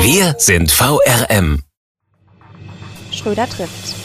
[0.00, 1.64] Wir sind VRM.
[3.10, 3.96] Schröder trifft.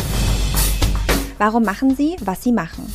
[1.37, 2.91] Warum machen Sie, was Sie machen?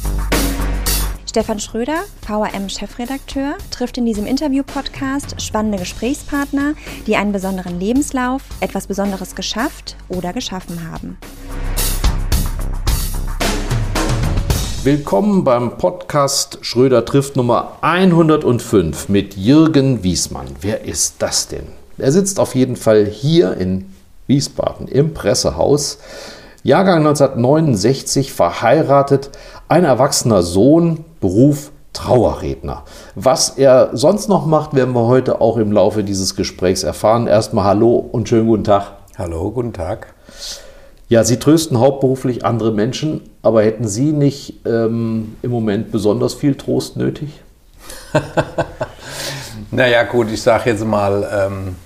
[1.25, 6.75] Stefan Schröder, VRM-Chefredakteur, trifft in diesem Interview-Podcast spannende Gesprächspartner,
[7.07, 11.19] die einen besonderen Lebenslauf, etwas Besonderes geschafft oder geschaffen haben.
[14.83, 20.49] Willkommen beim Podcast Schröder trifft Nummer 105 mit Jürgen Wiesmann.
[20.61, 21.78] Wer ist das denn?
[21.99, 23.93] Er sitzt auf jeden Fall hier in
[24.27, 25.99] Wiesbaden im Pressehaus.
[26.63, 29.31] Jahrgang 1969, verheiratet,
[29.69, 32.85] ein erwachsener Sohn, Beruf Trauerredner.
[33.15, 37.27] Was er sonst noch macht, werden wir heute auch im Laufe dieses Gesprächs erfahren.
[37.27, 38.93] Erstmal Hallo und schönen guten Tag.
[39.17, 40.15] Hallo, guten Tag.
[41.09, 46.55] Ja, Sie trösten hauptberuflich andere Menschen, aber hätten Sie nicht ähm, im Moment besonders viel
[46.55, 47.31] Trost nötig?
[49.71, 51.77] naja, gut, ich sage jetzt mal, ähm,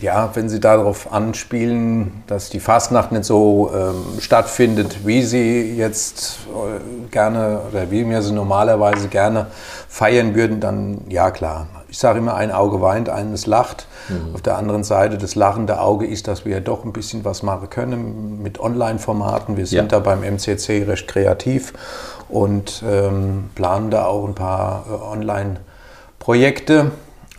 [0.00, 6.38] ja, wenn Sie darauf anspielen, dass die Fastnacht nicht so ähm, stattfindet, wie Sie jetzt
[6.48, 9.46] äh, gerne oder wie wir sie normalerweise gerne
[9.88, 11.66] feiern würden, dann ja klar.
[11.88, 13.86] Ich sage immer, ein Auge weint, eines lacht.
[14.08, 14.34] Mhm.
[14.34, 17.42] Auf der anderen Seite, das lachende Auge ist, dass wir ja doch ein bisschen was
[17.42, 19.56] machen können mit Online-Formaten.
[19.56, 19.98] Wir sind ja.
[19.98, 21.72] da beim MCC recht kreativ
[22.28, 26.90] und ähm, planen da auch ein paar äh, Online-Projekte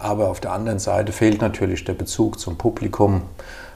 [0.05, 3.23] aber auf der anderen Seite fehlt natürlich der Bezug zum Publikum.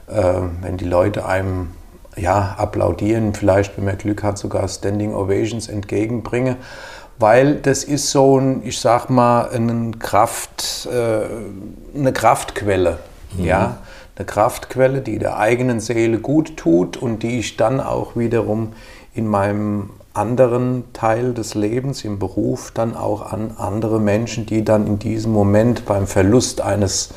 [0.08, 1.70] Ähm, wenn die Leute einem
[2.16, 6.56] ja, applaudieren, vielleicht, wenn man Glück hat, sogar Standing Ovations entgegenbringen.
[7.18, 12.98] Weil das ist so ein, ich sag mal, eine, Kraft, äh, eine Kraftquelle.
[13.36, 13.44] Mhm.
[13.44, 13.78] Ja?
[14.16, 18.72] Eine Kraftquelle, die der eigenen Seele gut tut und die ich dann auch wiederum
[19.14, 24.86] in meinem anderen Teil des Lebens, im Beruf, dann auch an andere Menschen, die dann
[24.86, 27.10] in diesem Moment beim Verlust eines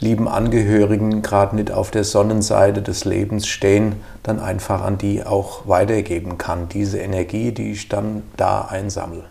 [0.00, 5.68] lieben Angehörigen gerade nicht auf der Sonnenseite des Lebens stehen, dann einfach an die auch
[5.68, 6.68] weitergeben kann.
[6.68, 9.24] Diese Energie, die ich dann da einsammle.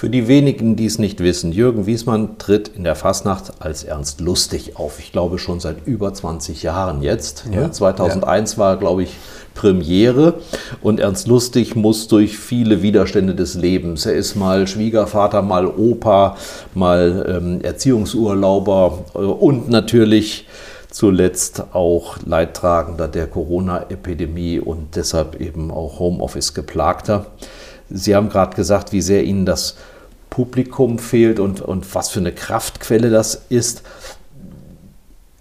[0.00, 4.22] Für die wenigen, die es nicht wissen, Jürgen Wiesmann tritt in der Fastnacht als Ernst
[4.22, 4.98] Lustig auf.
[4.98, 7.44] Ich glaube schon seit über 20 Jahren jetzt.
[7.52, 8.58] Ja, 2001 ja.
[8.58, 9.18] war, glaube ich,
[9.60, 10.36] Premiere
[10.80, 14.06] und Ernst Lustig muss durch viele Widerstände des Lebens.
[14.06, 16.38] Er ist mal Schwiegervater, mal Opa,
[16.72, 20.48] mal ähm, Erziehungsurlauber äh, und natürlich
[20.90, 27.26] zuletzt auch Leidtragender der Corona-Epidemie und deshalb eben auch Homeoffice geplagter.
[27.90, 29.76] Sie haben gerade gesagt, wie sehr Ihnen das
[30.30, 33.82] Publikum fehlt und, und was für eine Kraftquelle das ist.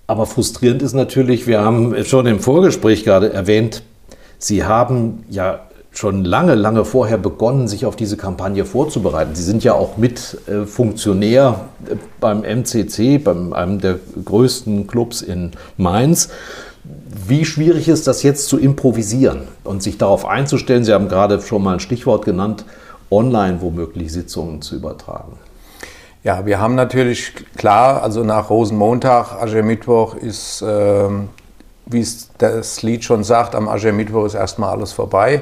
[0.08, 3.84] Aber frustrierend ist natürlich, wir haben schon im Vorgespräch gerade erwähnt,
[4.40, 5.60] Sie haben ja
[5.92, 9.36] schon lange, lange vorher begonnen, sich auf diese Kampagne vorzubereiten.
[9.36, 11.54] Sie sind ja auch mit äh, äh,
[12.20, 16.30] beim MCC, beim einem der größten Clubs in Mainz.
[17.28, 20.86] Wie schwierig ist das jetzt zu improvisieren und sich darauf einzustellen?
[20.86, 22.64] Sie haben gerade schon mal ein Stichwort genannt,
[23.12, 25.34] online womöglich Sitzungen zu übertragen.
[26.24, 31.10] Ja, wir haben natürlich klar, also nach Rosenmontag, Aschermittwoch ist, äh,
[31.90, 35.42] wie es das Lied schon sagt, am Aschermittwoch ist erstmal alles vorbei.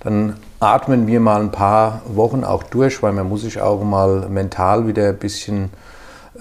[0.00, 4.28] Dann atmen wir mal ein paar Wochen auch durch, weil man muss sich auch mal
[4.28, 5.70] mental wieder ein bisschen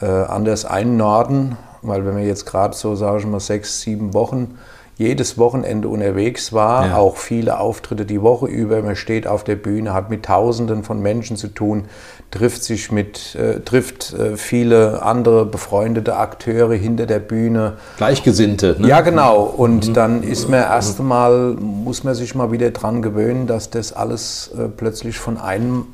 [0.02, 4.58] äh, anders einnorden, weil wenn wir jetzt gerade so, sage ich mal, sechs, sieben Wochen
[4.98, 6.98] jedes Wochenende unterwegs war, ja.
[6.98, 8.82] auch viele Auftritte die Woche über.
[8.82, 11.86] Man steht auf der Bühne, hat mit Tausenden von Menschen zu tun,
[12.30, 17.74] trifft sich mit, äh, trifft äh, viele andere befreundete Akteure hinter der Bühne.
[17.98, 18.76] Gleichgesinnte.
[18.80, 18.88] Ne?
[18.88, 19.44] Ja, genau.
[19.44, 19.94] Und mhm.
[19.94, 24.52] dann ist man erst einmal, muss man sich mal wieder dran gewöhnen, dass das alles
[24.58, 25.88] äh, plötzlich von einem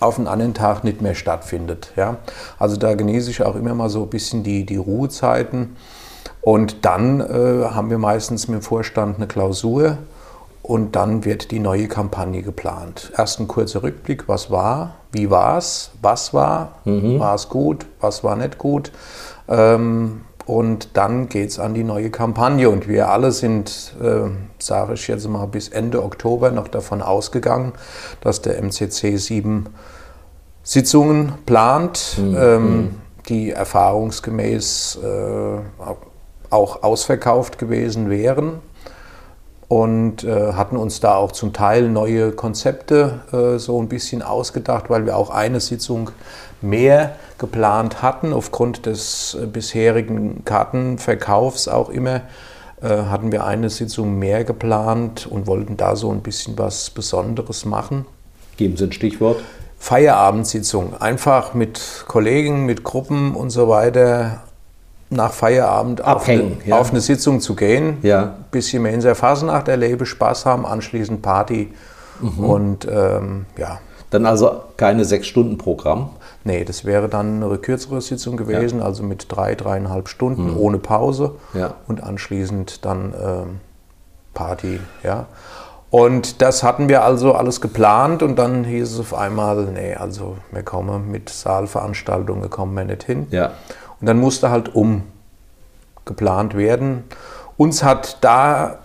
[0.00, 1.92] auf einen anderen Tag nicht mehr stattfindet.
[1.96, 2.16] Ja?
[2.58, 5.76] Also da genieße ich auch immer mal so ein bisschen die, die Ruhezeiten.
[6.42, 9.98] Und dann äh, haben wir meistens mit dem Vorstand eine Klausur
[10.62, 13.12] und dann wird die neue Kampagne geplant.
[13.16, 17.18] Erst ein kurzer Rückblick, was war, wie war es, was war, mhm.
[17.18, 18.92] war es gut, was war nicht gut.
[19.48, 22.68] Ähm, und dann geht es an die neue Kampagne.
[22.68, 24.28] Und wir alle sind, äh,
[24.58, 27.72] sage ich jetzt mal, bis Ende Oktober noch davon ausgegangen,
[28.20, 29.66] dass der MCC sieben
[30.64, 32.36] Sitzungen plant, mhm.
[32.36, 32.90] ähm,
[33.28, 35.58] die erfahrungsgemäß äh,
[36.52, 38.60] auch ausverkauft gewesen wären.
[39.68, 44.90] und äh, hatten uns da auch zum Teil neue Konzepte äh, so ein bisschen ausgedacht,
[44.90, 46.10] weil wir auch eine Sitzung
[46.60, 48.34] mehr geplant hatten.
[48.34, 52.20] Aufgrund des äh, bisherigen Kartenverkaufs auch immer
[52.82, 57.64] äh, hatten wir eine Sitzung mehr geplant und wollten da so ein bisschen was Besonderes
[57.64, 58.04] machen.
[58.58, 59.40] Geben Sie ein Stichwort.
[59.78, 61.00] Feierabendsitzung.
[61.00, 64.42] Einfach mit Kollegen, mit Gruppen und so weiter
[65.12, 66.78] nach Feierabend Abhängen, auf, eine, ja.
[66.78, 68.34] auf eine Sitzung zu gehen, ja.
[68.50, 71.72] bisschen mehr in der Fasnacht erlebe, Spaß haben, anschließend Party
[72.20, 72.44] mhm.
[72.44, 73.78] und ähm, ja.
[74.10, 76.10] Dann also keine sechs Stunden Programm?
[76.44, 78.84] Nee, das wäre dann eine kürzere Sitzung gewesen, ja.
[78.84, 80.58] also mit drei, dreieinhalb Stunden mhm.
[80.58, 81.74] ohne Pause ja.
[81.86, 83.60] und anschließend dann ähm,
[84.34, 85.26] Party, ja.
[85.92, 90.38] Und das hatten wir also alles geplant und dann hieß es auf einmal, nee, also
[90.50, 93.26] wir kommen mit Saalveranstaltungen, kommen wir nicht hin.
[93.30, 93.52] Ja.
[94.02, 97.04] Und dann musste halt umgeplant werden.
[97.56, 98.80] Uns hat da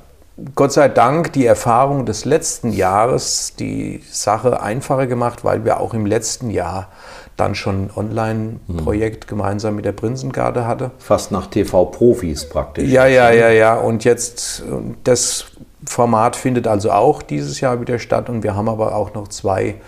[0.54, 5.96] Gott sei Dank die Erfahrung des letzten Jahres die Sache einfacher gemacht, weil wir auch
[5.96, 6.90] im letzten Jahr
[7.38, 9.30] dann schon ein Online-Projekt mhm.
[9.30, 10.92] gemeinsam mit der Prinzengarde hatte.
[11.00, 12.88] Fast nach TV-Profis praktisch.
[12.88, 13.74] Ja, ja, ja, ja.
[13.74, 14.64] Und jetzt,
[15.04, 15.46] das
[15.84, 19.81] Format findet also auch dieses Jahr wieder statt und wir haben aber auch noch zwei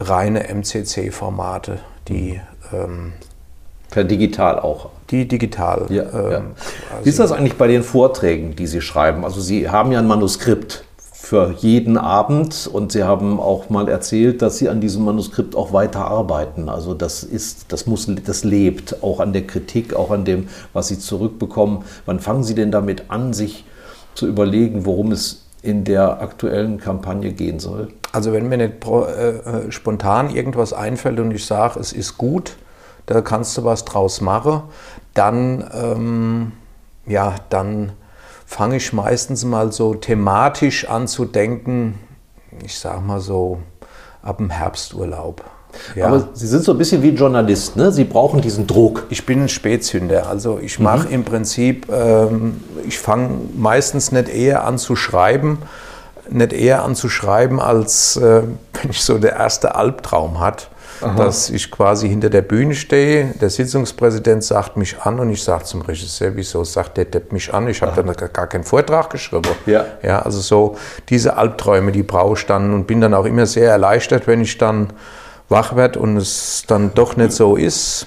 [0.00, 2.40] reine MCC-Formate, die
[2.72, 3.12] ähm,
[3.92, 4.88] Per digital auch.
[5.10, 5.84] Die digital.
[5.90, 6.42] Ja, ähm, ja.
[7.02, 9.22] Wie ist das eigentlich bei den Vorträgen, die Sie schreiben?
[9.22, 14.40] Also Sie haben ja ein Manuskript für jeden Abend und Sie haben auch mal erzählt,
[14.40, 16.70] dass Sie an diesem Manuskript auch weiter arbeiten.
[16.70, 20.88] Also das ist, das muss, das lebt auch an der Kritik, auch an dem, was
[20.88, 21.84] Sie zurückbekommen.
[22.06, 23.66] Wann fangen Sie denn damit an, sich
[24.14, 27.88] zu überlegen, worum es in der aktuellen Kampagne gehen soll?
[28.10, 32.56] Also wenn mir nicht äh, äh, spontan irgendwas einfällt und ich sage, es ist gut,
[33.12, 34.62] da kannst du was draus machen,
[35.14, 36.52] dann, ähm,
[37.06, 37.92] ja, dann
[38.46, 41.98] fange ich meistens mal so thematisch an zu denken,
[42.64, 43.58] ich sag mal so
[44.22, 45.42] ab dem Herbsturlaub.
[45.94, 46.06] Ja.
[46.06, 47.92] Aber Sie sind so ein bisschen wie ein Journalist, ne?
[47.92, 49.06] Sie brauchen diesen Druck.
[49.10, 50.28] Ich bin ein Spätzünder.
[50.28, 51.14] Also ich mache mhm.
[51.14, 55.58] im Prinzip, ähm, ich fange meistens nicht eher an zu schreiben,
[56.28, 58.42] nicht eher an zu schreiben, als äh,
[58.82, 60.68] wenn ich so der erste Albtraum hat.
[61.02, 61.16] Aha.
[61.16, 63.34] dass ich quasi hinter der Bühne stehe.
[63.40, 67.52] Der Sitzungspräsident sagt mich an und ich sage zum Regisseur, wieso sagt der Depp mich
[67.52, 67.68] an?
[67.68, 69.50] Ich habe dann gar keinen Vortrag geschrieben.
[69.66, 69.84] Ja.
[70.02, 70.20] ja.
[70.20, 70.76] Also so
[71.08, 74.58] diese Albträume, die brauche ich dann und bin dann auch immer sehr erleichtert, wenn ich
[74.58, 74.92] dann
[75.48, 78.06] wach werde und es dann doch nicht so ist.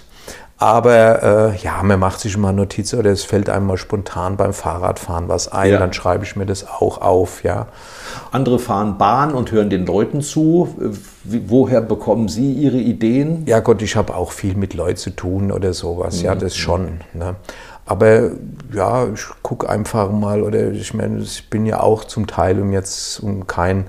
[0.65, 4.51] Aber äh, ja, man macht sich mal Notizen oder es fällt einem mal spontan beim
[4.51, 5.77] Fahrradfahren was ein, ja.
[5.77, 7.67] dann schreibe ich mir das auch auf, ja.
[8.31, 10.75] Andere fahren Bahn und hören den Leuten zu.
[11.23, 13.43] Woher bekommen Sie Ihre Ideen?
[13.45, 16.25] Ja Gott, ich habe auch viel mit Leuten zu tun oder sowas, mhm.
[16.25, 17.01] ja, das schon.
[17.13, 17.35] Ne?
[17.85, 18.31] Aber
[18.73, 22.73] ja, ich gucke einfach mal, oder ich meine, ich bin ja auch zum Teil um
[22.73, 23.85] jetzt um kein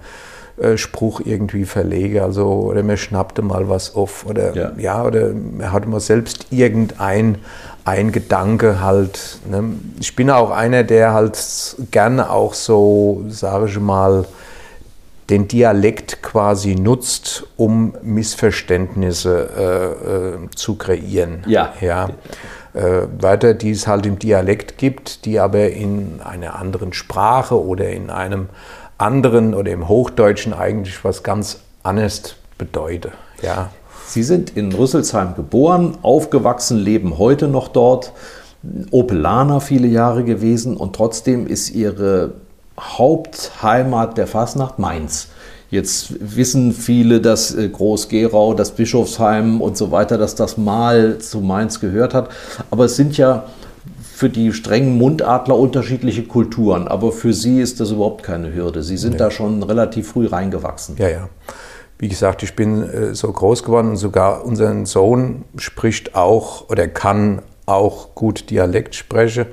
[0.58, 5.32] äh, Spruch irgendwie verlege, also oder mir schnappte mal was auf oder ja, ja oder
[5.58, 7.38] er hatte mal selbst irgendein
[7.84, 9.38] ein Gedanke halt.
[9.48, 9.62] Ne?
[10.00, 11.38] Ich bin auch einer, der halt
[11.92, 14.26] gerne auch so, sage ich mal,
[15.30, 21.44] den Dialekt quasi nutzt, um Missverständnisse äh, äh, zu kreieren.
[21.46, 21.72] Ja.
[21.80, 22.10] ja.
[22.74, 27.88] Äh, weiter, die es halt im Dialekt gibt, die aber in einer anderen Sprache oder
[27.90, 28.48] in einem
[28.98, 33.12] anderen oder im Hochdeutschen eigentlich was ganz anderes bedeuten.
[33.42, 33.70] Ja.
[34.06, 38.12] Sie sind in Rüsselsheim geboren, aufgewachsen, leben heute noch dort.
[38.90, 42.32] Opelaner viele Jahre gewesen und trotzdem ist Ihre
[42.78, 45.28] Hauptheimat der Fasnacht Mainz.
[45.70, 51.40] Jetzt wissen viele, dass äh, Groß-Gerau, das Bischofsheim und so weiter, dass das mal zu
[51.40, 52.28] Mainz gehört hat.
[52.70, 53.44] Aber es sind ja
[54.16, 56.88] für die strengen Mundadler unterschiedliche Kulturen.
[56.88, 58.82] Aber für Sie ist das überhaupt keine Hürde.
[58.82, 59.18] Sie sind nee.
[59.18, 60.96] da schon relativ früh reingewachsen.
[60.98, 61.28] Ja, ja.
[61.98, 66.88] Wie gesagt, ich bin äh, so groß geworden und sogar unser Sohn spricht auch oder
[66.88, 69.48] kann auch gut Dialekt sprechen,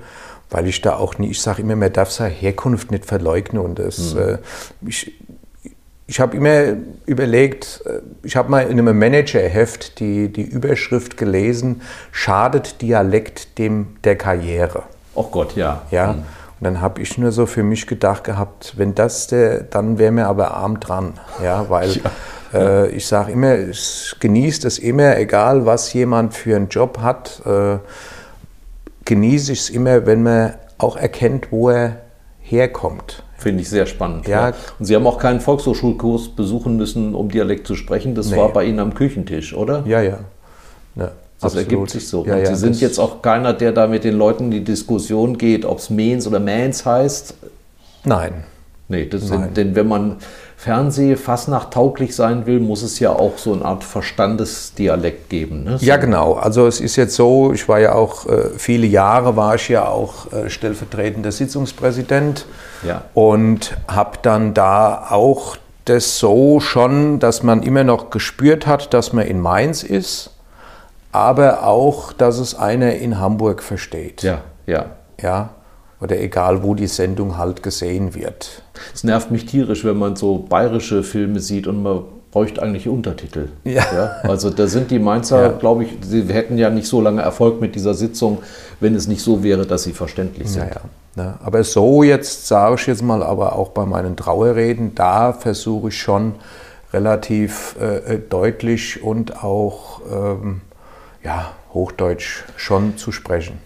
[0.49, 3.79] weil ich da auch nie, ich sage immer, man darf seine Herkunft nicht verleugnen und
[3.79, 4.19] das, mhm.
[4.19, 4.37] äh,
[4.87, 5.11] ich,
[6.07, 11.81] ich habe immer überlegt, äh, ich habe mal in einem Managerheft die, die Überschrift gelesen,
[12.11, 14.83] schadet Dialekt dem der Karriere.
[15.15, 15.83] Oh Gott, ja.
[15.91, 16.13] Ja.
[16.13, 16.19] Mhm.
[16.19, 16.25] Und
[16.65, 20.27] dann habe ich nur so für mich gedacht gehabt, wenn das der, dann wäre mir
[20.27, 21.19] aber arm dran.
[21.43, 22.11] Ja, weil ja.
[22.53, 23.55] Äh, ich sage immer,
[24.19, 27.79] genießt es immer, egal was jemand für einen Job hat, äh,
[29.05, 31.97] genieße ich es immer, wenn man auch erkennt, wo er
[32.41, 33.23] herkommt.
[33.43, 34.27] Finde ich sehr spannend.
[34.27, 34.49] Ja.
[34.49, 34.55] ja.
[34.79, 38.15] Und Sie haben auch keinen Volkshochschulkurs besuchen müssen, um Dialekt zu sprechen.
[38.15, 38.37] Das nee.
[38.37, 39.83] war bei Ihnen am Küchentisch, oder?
[39.85, 40.19] Ja, ja.
[40.95, 41.71] ja das absolut.
[41.71, 42.25] ergibt sich so.
[42.25, 45.37] Ja, und Sie sind jetzt auch keiner, der da mit den Leuten in die Diskussion
[45.37, 47.35] geht, ob es Mens oder Mans heißt.
[48.05, 48.45] Nein,
[48.89, 50.17] Nee, das sind, denn wenn man
[50.63, 55.65] Fernseh Fastnacht tauglich sein will, muss es ja auch so eine Art Verstandesdialekt geben.
[55.65, 55.77] Ne?
[55.77, 55.85] So.
[55.85, 56.35] Ja, genau.
[56.35, 59.85] Also es ist jetzt so, ich war ja auch, äh, viele Jahre war ich ja
[59.85, 62.45] auch äh, stellvertretender Sitzungspräsident
[62.87, 63.01] Ja.
[63.13, 69.11] und habe dann da auch das so schon, dass man immer noch gespürt hat, dass
[69.11, 70.29] man in Mainz ist,
[71.11, 74.23] aber auch, dass es einer in Hamburg versteht.
[74.23, 74.85] Ja, ja.
[75.21, 75.49] ja.
[76.03, 78.61] Oder egal, wo die Sendung halt gesehen wird.
[78.93, 83.49] Es nervt mich tierisch, wenn man so bayerische Filme sieht und man bräuchte eigentlich Untertitel.
[83.63, 83.83] Ja.
[84.23, 85.51] also da sind die Mainzer, Ja.
[85.51, 88.39] glaube ich, sie hätten ja nicht so lange Erfolg mit dieser Sitzung,
[88.81, 90.63] wenn es nicht so wäre, dass sie verständlich sind.
[90.63, 90.81] Ja,
[91.15, 91.23] ja.
[91.23, 91.35] Ne?
[91.41, 95.97] Aber so jetzt sage ich jetzt mal, aber auch bei meinen Trauerreden, da versuche ich
[96.01, 96.33] schon
[96.91, 100.61] relativ äh, deutlich und auch ähm,
[101.23, 103.59] ja, Hochdeutsch schon zu sprechen.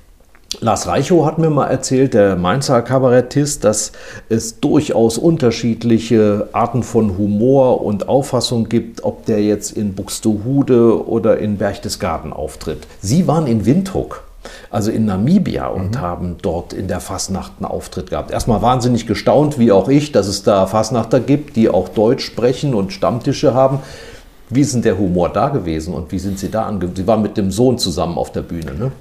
[0.61, 3.91] Lars Reichow hat mir mal erzählt, der Mainzer Kabarettist, dass
[4.29, 11.37] es durchaus unterschiedliche Arten von Humor und Auffassung gibt, ob der jetzt in Buxtehude oder
[11.37, 12.87] in Berchtesgaden auftritt.
[13.01, 14.23] Sie waren in Windhoek,
[14.71, 18.31] also in Namibia, und haben dort in der Fasnacht einen Auftritt gehabt.
[18.31, 22.73] Erstmal wahnsinnig gestaunt, wie auch ich, dass es da Fasnachter gibt, die auch Deutsch sprechen
[22.73, 23.79] und Stammtische haben.
[24.49, 26.95] Wie ist denn der Humor da gewesen und wie sind Sie da angekommen?
[26.95, 28.93] Sie waren mit dem Sohn zusammen auf der Bühne, ne?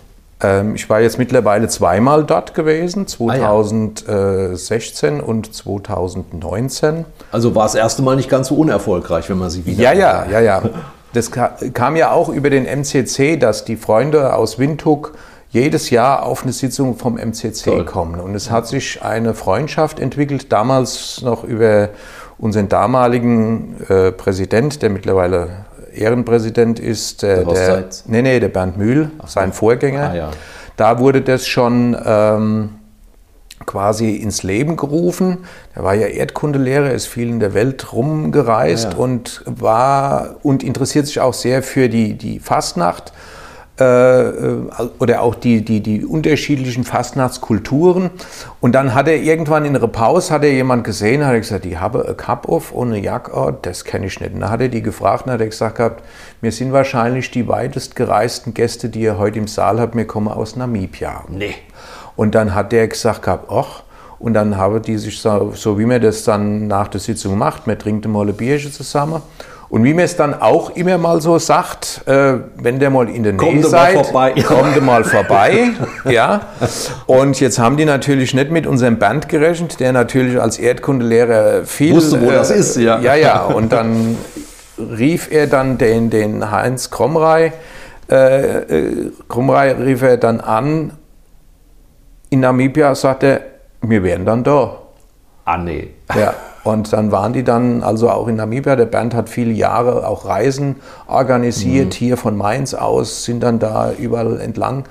[0.43, 3.49] Ähm, ich war jetzt mittlerweile zweimal dort gewesen, Ah, ja.
[3.49, 7.05] 2016 und 2019.
[7.33, 9.83] Also war das erste Mal nicht ganz so unerfolgreich, wenn man sie wieder.
[9.83, 10.63] Ja, ja, ja, ja.
[11.13, 15.15] Das ka- kam ja auch über den MCC, dass die Freunde aus Windhoek
[15.49, 17.85] jedes Jahr auf eine Sitzung vom MCC Toll.
[17.87, 18.21] kommen.
[18.21, 21.89] Und es hat sich eine Freundschaft entwickelt, damals noch über
[22.37, 25.65] unseren damaligen äh, Präsident, der mittlerweile
[25.97, 30.11] Ehrenpräsident ist, äh, Der der, nee, nee, der Bernd Mühl, sein Vorgänger.
[30.11, 30.31] Ah, ja.
[30.77, 32.71] Da wurde das schon ähm,
[33.65, 35.39] quasi ins Leben gerufen.
[35.75, 38.97] Er war ja Erdkundelehrer, ist viel in der Welt rumgereist Ja, ja.
[38.97, 43.13] und war und interessiert sich auch sehr für die, die Fastnacht
[43.79, 48.11] oder auch die, die, die unterschiedlichen Fastnachtskulturen.
[48.61, 51.67] Und dann hat er irgendwann in einer Pause, hat er jemand gesehen, hat er gesagt,
[51.67, 54.33] die habe ein Cup auf ohne Jacke, das kenne ich nicht.
[54.33, 56.03] Und dann hat er die gefragt und hat er gesagt gehabt,
[56.41, 60.29] wir sind wahrscheinlich die weitest gereisten Gäste, die ihr heute im Saal habt, wir kommen
[60.29, 61.25] aus Namibia.
[61.29, 61.55] Nee.
[62.17, 63.83] Und dann hat der gesagt gehabt, ach,
[64.19, 67.67] und dann haben die sich so, so wie man das dann nach der Sitzung macht,
[67.67, 69.21] man trinkt mal ein Bierchen zusammen.
[69.69, 73.25] Und wie man es dann auch immer mal so sagt, äh, wenn der mal in
[73.25, 74.35] der Kommt Nähe mal seid, vorbei.
[74.47, 75.71] kommt mal vorbei.
[76.05, 76.43] ja.
[77.07, 81.93] Und jetzt haben die natürlich nicht mit unserem Band gerechnet, der natürlich als Erdkundelehrer viel...
[81.93, 83.01] äh, Wusste, wo das ist, ja.
[83.01, 83.45] Ja, ja.
[83.57, 84.17] Und dann
[84.79, 87.53] rief er dann den, den Heinz Kromrei,
[88.11, 90.93] äh, äh, Kromrei rief er dann an
[92.31, 93.41] in Namibia, sagte er,
[93.83, 94.79] wir wären dann da.
[95.45, 95.91] Ah, nee.
[96.15, 96.35] Ja,
[96.67, 98.77] und dann waren die dann also auch in Namibia.
[98.77, 103.93] Der Bernd hat viele Jahre auch Reisen organisiert, hier von Mainz aus, sind dann da
[103.93, 104.85] überall entlang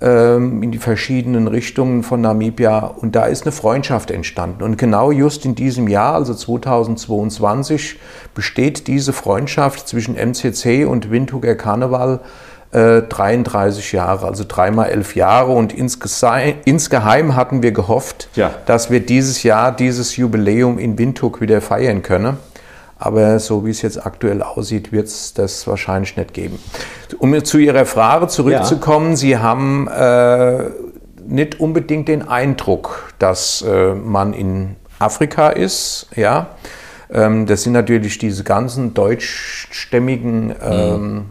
[0.00, 2.78] ähm, in die verschiedenen Richtungen von Namibia.
[2.78, 4.62] Und da ist eine Freundschaft entstanden.
[4.62, 7.98] Und genau just in diesem Jahr, also 2022,
[8.34, 12.20] besteht diese Freundschaft zwischen MCC und Windhoeker Karneval
[12.72, 15.52] äh, 33 Jahre, also dreimal elf Jahre.
[15.52, 18.50] Und insgeheim hatten wir gehofft, Ja.
[18.66, 22.36] dass wir dieses Jahr dieses Jubiläum in Windhoek wieder feiern können.
[22.98, 26.58] Aber so wie es jetzt aktuell aussieht, wird es das wahrscheinlich nicht geben.
[27.18, 30.64] Um zu Ihrer Frage zurückzukommen, Sie haben äh,
[31.26, 36.08] nicht unbedingt den Eindruck, dass äh, man in Afrika ist.
[36.16, 36.48] Ja,
[37.12, 41.26] ähm, das sind natürlich diese ganzen deutschstämmigen ähm,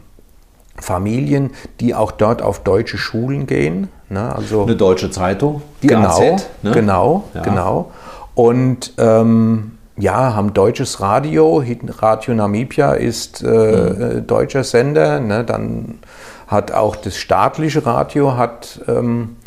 [0.79, 3.89] Familien, die auch dort auf deutsche Schulen gehen.
[4.09, 4.33] Ne?
[4.35, 6.47] Also Eine deutsche Zeitung, die genau, AZ.
[6.61, 6.71] Ne?
[6.71, 7.41] genau, Ja.
[7.41, 7.91] genau.
[8.35, 11.63] Und ähm, ja, haben deutsches Radio.
[11.99, 14.01] Radio Namibia ist äh, Mhm.
[14.17, 15.19] äh, deutscher Sender.
[15.19, 15.43] Ne?
[15.43, 15.99] Dann
[16.47, 19.37] hat auch das staatliche Radio hat ähm,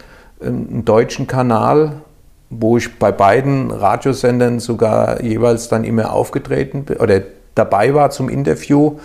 [0.45, 1.93] einen deutschen Kanal,
[2.51, 7.21] wo ich bei beiden Radiosendern sogar jeweils dann immer aufgetreten bin oder
[7.55, 8.99] dabei war zum Interview.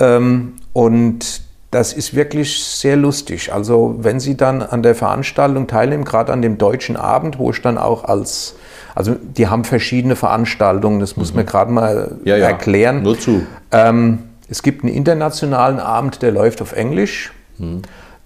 [0.00, 3.52] Ähm, und das ist wirklich sehr lustig.
[3.52, 7.62] Also wenn Sie dann an der Veranstaltung teilnehmen, gerade an dem deutschen Abend, wo ich
[7.62, 8.56] dann auch als,
[8.94, 12.48] also die haben verschiedene Veranstaltungen, das muss man gerade mal Ja, ja.
[12.48, 13.02] erklären.
[13.02, 13.46] Nur zu.
[13.70, 17.32] Ähm, es gibt einen internationalen Abend, der läuft auf Englisch.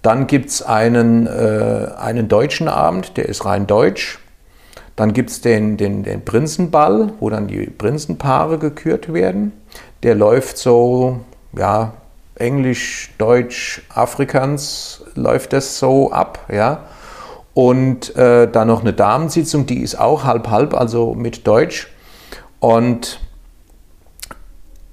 [0.01, 4.17] Dann gibt es einen, äh, einen deutschen Abend, der ist rein deutsch.
[4.95, 9.51] Dann gibt es den, den, den Prinzenball, wo dann die Prinzenpaare gekürt werden.
[10.03, 11.19] Der läuft so,
[11.55, 11.93] ja,
[12.35, 16.85] Englisch, Deutsch, Afrikaans läuft das so ab, ja.
[17.53, 21.87] Und äh, dann noch eine Damensitzung, die ist auch halb-halb, also mit Deutsch.
[22.59, 23.21] Und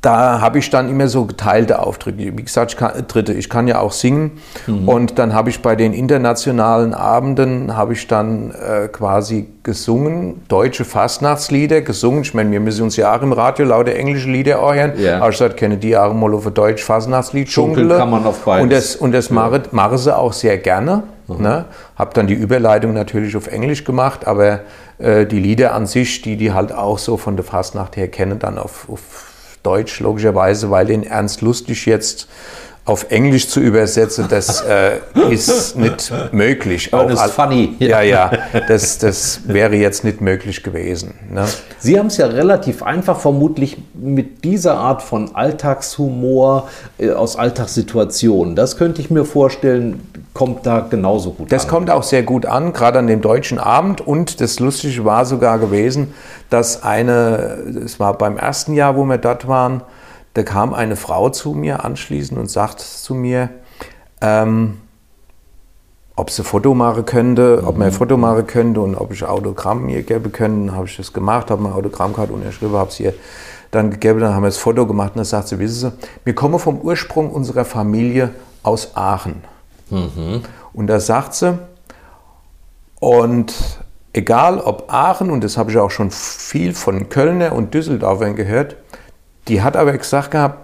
[0.03, 2.19] da habe ich dann immer so geteilte Auftritte.
[2.19, 4.33] Wie gesagt, ich kann, Dritte, ich kann ja auch singen.
[4.67, 4.89] Mhm.
[4.89, 10.85] Und dann habe ich bei den internationalen Abenden, habe ich dann äh, quasi gesungen, deutsche
[10.85, 12.23] Fastnachtslieder gesungen.
[12.23, 14.95] Ich meine, wir müssen uns ja auch im Radio lauter englische Lieder hören.
[14.99, 15.19] Ja.
[15.19, 18.63] Aber ich sage, kenne die auch mal auf Deutsch Fastnachtslied Schunkeln kann man auf beides.
[18.65, 19.35] Und das, und das ja.
[19.37, 21.05] mache, mache sie auch sehr gerne.
[21.29, 21.43] Mhm.
[21.43, 21.65] Ne?
[21.95, 24.63] Habe dann die Überleitung natürlich auf Englisch gemacht, aber
[24.99, 28.41] äh, die Lieder an sich, die die halt auch so von der Fastnacht her kennen,
[28.41, 29.32] dann auf, auf
[29.63, 32.29] Deutsch logischerweise, weil den Ernst Lustig jetzt
[32.85, 34.99] auf Englisch zu übersetzen, das äh,
[35.31, 36.93] ist nicht möglich.
[36.93, 37.77] Auch das ist funny.
[37.79, 38.33] Ja, ja,
[38.67, 41.15] das, das wäre jetzt nicht möglich gewesen.
[41.31, 41.45] Ne?
[41.79, 48.57] Sie haben es ja relativ einfach, vermutlich mit dieser Art von Alltagshumor äh, aus Alltagssituationen.
[48.57, 50.01] Das könnte ich mir vorstellen,
[50.35, 51.67] kommt da genauso gut das an.
[51.67, 54.01] Das kommt auch sehr gut an, gerade an dem deutschen Abend.
[54.01, 56.15] Und das Lustige war sogar gewesen,
[56.51, 59.83] dass eine, es war beim ersten Jahr, wo wir dort waren,
[60.35, 63.51] da kam eine Frau zu mir anschließend und sagte zu mir,
[64.23, 64.79] ähm,
[66.17, 69.31] ob sie Foto machen könnte, ob man ein Foto machen könnte und ob ich ein
[69.31, 70.75] Autogramm ihr geben könnte.
[70.75, 73.15] habe ich das gemacht, habe mein Autogrammkarte unterschrieben, habe sie ihr
[73.71, 75.93] dann gegeben, dann haben wir das Foto gemacht und dann sagt sie, wissen Sie,
[76.25, 78.31] wir kommen vom Ursprung unserer Familie
[78.63, 79.43] aus Aachen.
[79.93, 80.43] Mhm.
[80.73, 81.59] Und da sagt sie,
[82.99, 83.55] und
[84.13, 88.77] egal ob Aachen, und das habe ich auch schon viel von Kölner und Düsseldorfern gehört,
[89.49, 90.59] die hat aber gesagt gehabt,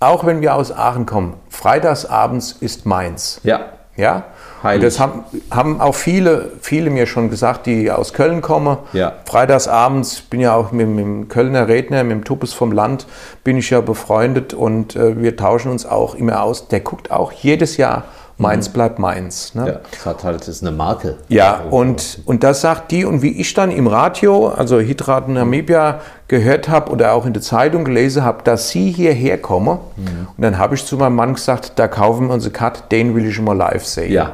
[0.00, 3.40] auch wenn wir aus Aachen kommen, freitagsabends ist meins.
[3.44, 3.66] Ja.
[3.96, 4.24] Ja.
[4.62, 8.78] Und das haben, haben auch viele, viele mir schon gesagt, die aus Köln kommen.
[8.92, 9.12] Ja.
[9.24, 13.06] Freitagsabends bin ja auch mit, mit dem Kölner Redner, mit dem Tupus vom Land,
[13.44, 16.68] bin ich ja befreundet und äh, wir tauschen uns auch immer aus.
[16.68, 18.04] Der guckt auch jedes Jahr
[18.38, 18.72] Meins mhm.
[18.72, 19.54] bleibt meins.
[19.54, 19.66] Ne?
[19.66, 21.16] Ja, das hat halt, das ist eine Marke.
[21.28, 26.00] Ja, und, und das sagt die, und wie ich dann im Radio, also Hydrat Namibia,
[26.28, 29.78] gehört habe oder auch in der Zeitung gelesen habe, dass sie hierher kommen.
[29.96, 30.28] Mhm.
[30.36, 33.26] Und dann habe ich zu meinem Mann gesagt, da kaufen wir unsere Cut, den will
[33.26, 34.12] ich mal live sehen.
[34.12, 34.32] Ja.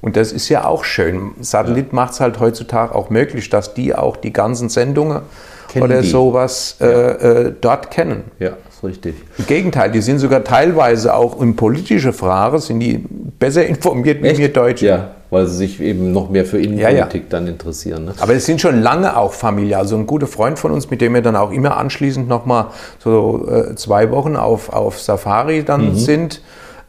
[0.00, 1.32] Und das ist ja auch schön.
[1.40, 1.94] Satellit ja.
[1.94, 5.22] macht es halt heutzutage auch möglich, dass die auch die ganzen Sendungen
[5.68, 6.08] kennen oder die.
[6.08, 8.24] sowas äh, äh, dort kennen.
[8.38, 9.16] Ja, ist richtig.
[9.38, 13.04] Im Gegenteil, die sind sogar teilweise auch in politische Fragen, sind die
[13.38, 14.86] besser informiert wie wir Deutsche.
[14.86, 17.26] Ja, weil sie sich eben noch mehr für Innenpolitik ja, ja.
[17.28, 18.06] dann interessieren.
[18.06, 18.14] Ne?
[18.20, 19.78] Aber es sind schon lange auch Familie.
[19.78, 22.66] Also ein guter Freund von uns, mit dem wir dann auch immer anschließend nochmal
[22.98, 25.96] so äh, zwei Wochen auf, auf Safari dann mhm.
[25.96, 26.40] sind.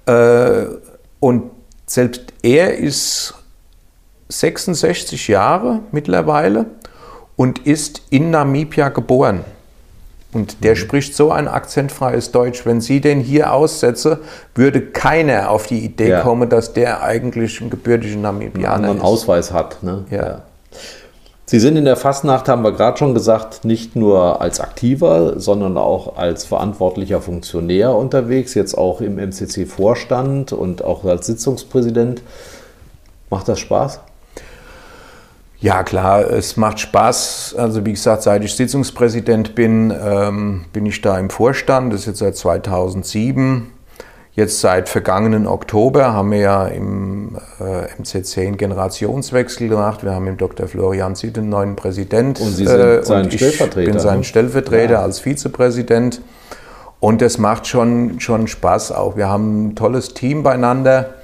[0.05, 0.65] Äh,
[1.19, 1.51] und
[1.89, 3.33] selbst er ist
[4.29, 6.67] 66 Jahre mittlerweile
[7.35, 9.43] und ist in Namibia geboren.
[10.31, 10.77] Und der mhm.
[10.77, 12.63] spricht so ein akzentfreies Deutsch.
[12.63, 14.19] Wenn Sie den hier aussetze,
[14.53, 16.21] würde keiner auf die Idee ja.
[16.21, 19.81] kommen, dass der eigentlich ein gebürtiger Namibianer einen Ausweis hat.
[19.81, 20.05] Ne?
[20.11, 20.17] Ja.
[20.17, 20.41] ja.
[21.49, 25.79] Sie sind in der Fastnacht, haben wir gerade schon gesagt, nicht nur als Aktiver, sondern
[25.79, 32.21] auch als verantwortlicher Funktionär unterwegs, jetzt auch im MCC-Vorstand und auch als Sitzungspräsident.
[33.31, 33.99] Macht das Spaß?
[35.59, 37.55] Ja, klar, es macht Spaß.
[37.57, 41.91] Also wie gesagt, seit ich Sitzungspräsident bin, ähm, bin ich da im Vorstand.
[41.91, 43.71] Das ist jetzt seit 2007.
[44.33, 50.03] Jetzt seit vergangenen Oktober haben wir ja im äh, MCC einen Generationswechsel gemacht.
[50.03, 50.67] Wir haben mit Dr.
[50.67, 52.39] Florian Zitt einen neuen Präsident.
[52.39, 53.81] Und Sie sind äh, sein und Stellvertreter.
[53.81, 54.23] Ich bin sein ne?
[54.23, 55.01] Stellvertreter ja.
[55.01, 56.21] als Vizepräsident.
[56.99, 59.17] Und das macht schon, schon Spaß auch.
[59.17, 61.15] Wir haben ein tolles Team beieinander,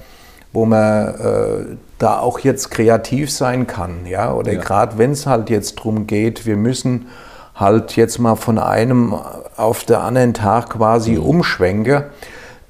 [0.52, 4.06] wo man äh, da auch jetzt kreativ sein kann.
[4.06, 4.32] Ja?
[4.32, 4.60] Oder ja.
[4.60, 7.06] gerade wenn es halt jetzt darum geht, wir müssen
[7.54, 9.14] halt jetzt mal von einem
[9.56, 11.24] auf den anderen Tag quasi mhm.
[11.24, 12.04] umschwenken,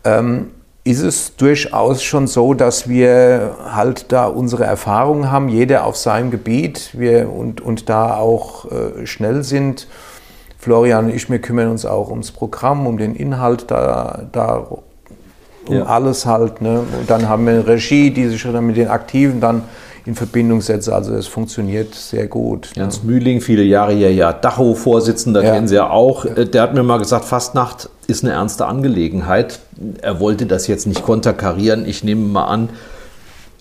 [0.06, 0.50] ähm,
[0.84, 6.30] ist es durchaus schon so, dass wir halt da unsere Erfahrungen haben, jeder auf seinem
[6.30, 9.88] Gebiet wir, und, und da auch äh, schnell sind.
[10.58, 14.66] Florian und ich, wir kümmern uns auch ums Programm, um den Inhalt da, da
[15.66, 15.86] um ja.
[15.86, 16.62] alles halt.
[16.62, 16.80] Ne?
[16.80, 19.64] Und dann haben wir eine Regie, die sich dann mit den Aktiven dann
[20.04, 20.88] in Verbindung setzt.
[20.88, 22.70] Also es funktioniert sehr gut.
[22.76, 23.10] Ernst ne?
[23.10, 25.52] Mühling, viele Jahre hier ja Dachau-Vorsitzender, ja.
[25.52, 26.24] kennen Sie ja auch.
[26.24, 29.60] Äh, der hat mir mal gesagt, Fastnacht ist eine ernste Angelegenheit.
[30.00, 31.86] Er wollte das jetzt nicht konterkarieren.
[31.86, 32.68] Ich nehme mal an,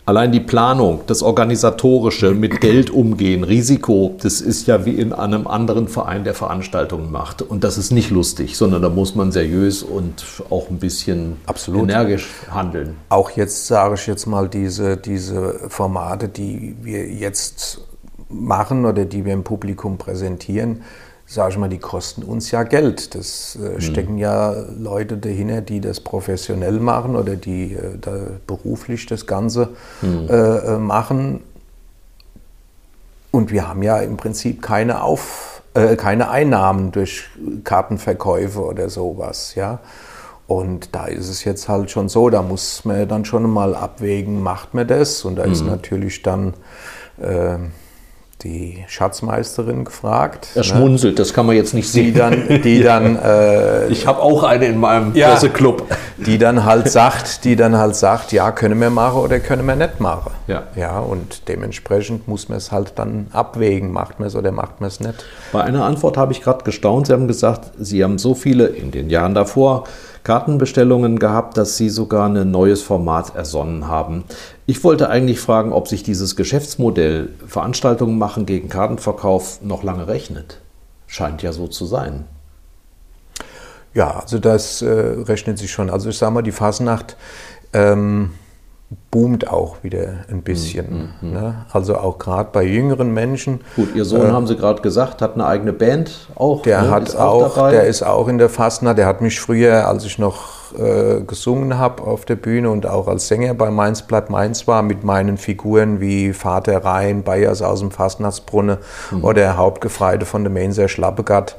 [0.08, 5.48] Allein die Planung, das Organisatorische, mit Geld umgehen, Risiko, das ist ja wie in einem
[5.48, 7.42] anderen Verein, der Veranstaltungen macht.
[7.42, 11.90] Und das ist nicht lustig, sondern da muss man seriös und auch ein bisschen Absolut.
[11.90, 12.98] energisch handeln.
[13.10, 17.82] Auch jetzt sage ich jetzt mal, diese, diese Formate, die wir jetzt
[18.30, 20.84] machen oder die wir im Publikum präsentieren,
[21.28, 23.16] sage ich mal, die kosten uns ja Geld.
[23.16, 29.06] Das äh, stecken ja Leute dahinter, die das professionell machen oder die äh, da beruflich
[29.08, 29.70] das Ganze
[30.04, 31.42] äh, äh, machen.
[33.32, 37.26] Und wir haben ja im Prinzip keine, Auf, äh, keine Einnahmen durch
[37.64, 39.56] Kartenverkäufe oder sowas.
[39.56, 39.80] Ja?
[40.48, 44.44] Und da ist es jetzt halt schon so, da muss man dann schon mal abwägen,
[44.44, 45.26] macht man das?
[45.26, 46.54] Und da ist natürlich dann
[47.20, 47.58] äh,
[48.46, 50.50] die Schatzmeisterin gefragt.
[50.54, 52.14] Er schmunzelt, das kann man jetzt nicht Die sehen.
[52.14, 55.32] dann, die dann, äh, ich habe auch eine in meinem Ja.
[55.32, 55.84] Presseclub.
[56.18, 59.76] die dann halt sagt, die dann halt sagt, ja, können wir machen oder können wir
[59.76, 60.32] nicht machen.
[60.48, 60.64] Ja.
[60.76, 64.90] Ja, und dementsprechend muss man es halt dann abwägen, macht man es oder macht man
[64.90, 65.26] es nicht.
[65.52, 67.08] Bei einer Antwort habe ich gerade gestaunt.
[67.08, 69.86] Sie haben gesagt, Sie haben so viele in den Jahren davor
[70.26, 74.26] Kartenbestellungen gehabt, dass Sie sogar ein neues Format ersonnen haben.
[74.66, 80.62] Ich wollte eigentlich fragen, ob sich dieses Geschäftsmodell Veranstaltungen machen gegen Kartenverkauf noch lange rechnet.
[81.06, 82.26] Scheint ja so zu sein.
[83.94, 85.92] Ja, also das äh, rechnet sich schon.
[85.92, 87.16] Also ich sage mal, die Fasnacht
[87.72, 88.32] ähm,
[89.10, 91.10] boomt auch wieder ein bisschen.
[91.22, 91.66] Ne?
[91.72, 93.62] Also auch gerade bei jüngeren Menschen.
[93.76, 96.62] Gut, Ihr Sohn, haben Sie gerade gesagt, hat eine eigene Band auch.
[96.62, 96.92] Der ne?
[96.92, 97.72] hat Ist auch, dabei.
[97.72, 98.98] der ist auch in der Fastnacht.
[98.98, 103.08] Der hat mich früher, als ich noch äh, gesungen habe auf der Bühne und auch
[103.08, 107.80] als Sänger bei Mainz bleibt Mainz war, mit meinen Figuren wie Vater Rhein, Bayers aus
[107.80, 108.80] dem Fastnachtsbrunne
[109.22, 111.56] oder Hauptgefreite von der Mainzer Schlappegatt,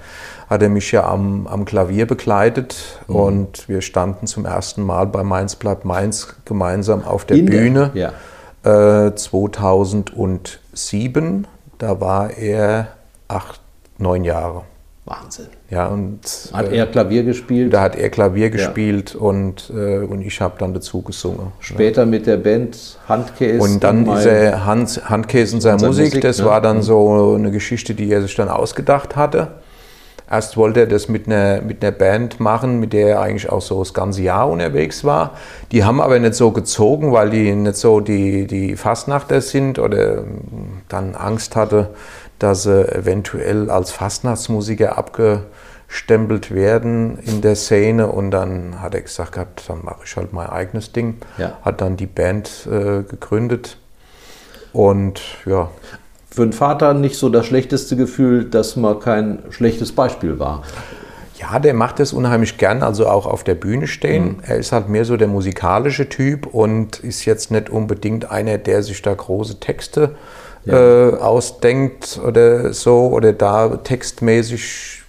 [0.48, 5.22] hat er mich ja am, am Klavier begleitet und wir standen zum ersten Mal bei
[5.22, 7.90] Mainz bleibt Mainz gemeinsam auf der In der- Bühne.
[7.94, 8.12] ja.
[9.06, 11.46] Äh, 2007,
[11.78, 12.88] da war er
[13.28, 13.60] acht,
[13.98, 14.62] neun Jahre.
[15.04, 15.46] Wahnsinn.
[15.70, 16.18] Ja, und
[16.52, 17.72] Hat äh, er Klavier gespielt?
[17.72, 21.52] da hat er Klavier gespielt und, äh, und ich habe dann dazu gesungen.
[21.60, 23.60] Später mit der Band Handkäse.
[23.62, 26.46] Und dann mal- diese Hand, Handkäse und seine Musik, Musik, das ne?
[26.46, 29.52] war dann so eine Geschichte, die er sich dann ausgedacht hatte.
[30.28, 33.62] Erst wollte er das mit einer, mit einer Band machen, mit der er eigentlich auch
[33.62, 35.36] so das ganze Jahr unterwegs war.
[35.70, 40.24] Die haben aber nicht so gezogen, weil die nicht so die, die Fastnachter sind oder
[40.88, 41.90] dann Angst hatte,
[42.40, 48.08] dass sie eventuell als Fastnachtsmusiker abgestempelt werden in der Szene.
[48.08, 51.18] Und dann hat er gesagt gehabt, dann mache ich halt mein eigenes Ding.
[51.38, 51.56] Ja.
[51.62, 53.78] Hat dann die Band äh, gegründet.
[54.72, 55.70] Und ja,
[56.36, 60.64] für den Vater nicht so das schlechteste Gefühl, dass man kein schlechtes Beispiel war.
[61.38, 64.40] Ja, der macht das unheimlich gern, also auch auf der Bühne stehen.
[64.42, 68.82] Er ist halt mehr so der musikalische Typ und ist jetzt nicht unbedingt einer, der
[68.82, 70.14] sich da große Texte
[70.66, 75.04] äh, ausdenkt oder so oder da textmäßig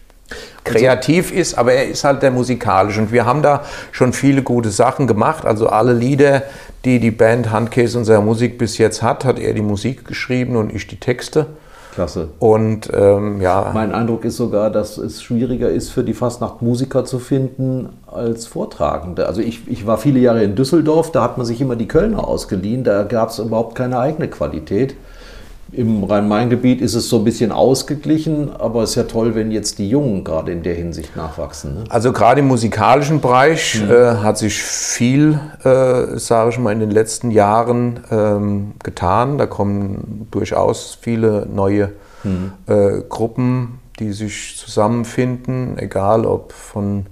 [0.64, 3.02] kreativ ist, aber er ist halt der musikalische.
[3.02, 5.46] Und wir haben da schon viele gute Sachen gemacht.
[5.46, 6.44] Also alle Lieder,
[6.88, 10.74] die die Band Handkäse unserer Musik bis jetzt hat, hat er die Musik geschrieben und
[10.74, 11.48] ich die Texte.
[11.94, 12.30] Klasse.
[12.40, 17.04] Und ähm, ja, Mein Eindruck ist sogar, dass es schwieriger ist, für die Fastnacht Musiker
[17.04, 19.28] zu finden als Vortragende.
[19.28, 22.26] Also ich, ich war viele Jahre in Düsseldorf, da hat man sich immer die Kölner
[22.26, 24.96] ausgeliehen, da gab es überhaupt keine eigene Qualität.
[25.72, 29.80] Im Rhein-Main-Gebiet ist es so ein bisschen ausgeglichen, aber es ist ja toll, wenn jetzt
[29.80, 31.74] die Jungen gerade in der Hinsicht nachwachsen.
[31.76, 31.84] Ne?
[31.90, 36.92] Also gerade im musikalischen Bereich äh, hat sich viel, äh, sage ich mal, in den
[36.92, 39.38] letzten Jahren ähm, getan.
[39.38, 41.92] Da kommen durchaus viele neue
[42.68, 47.06] äh, Gruppen, die sich zusammenfinden, egal ob von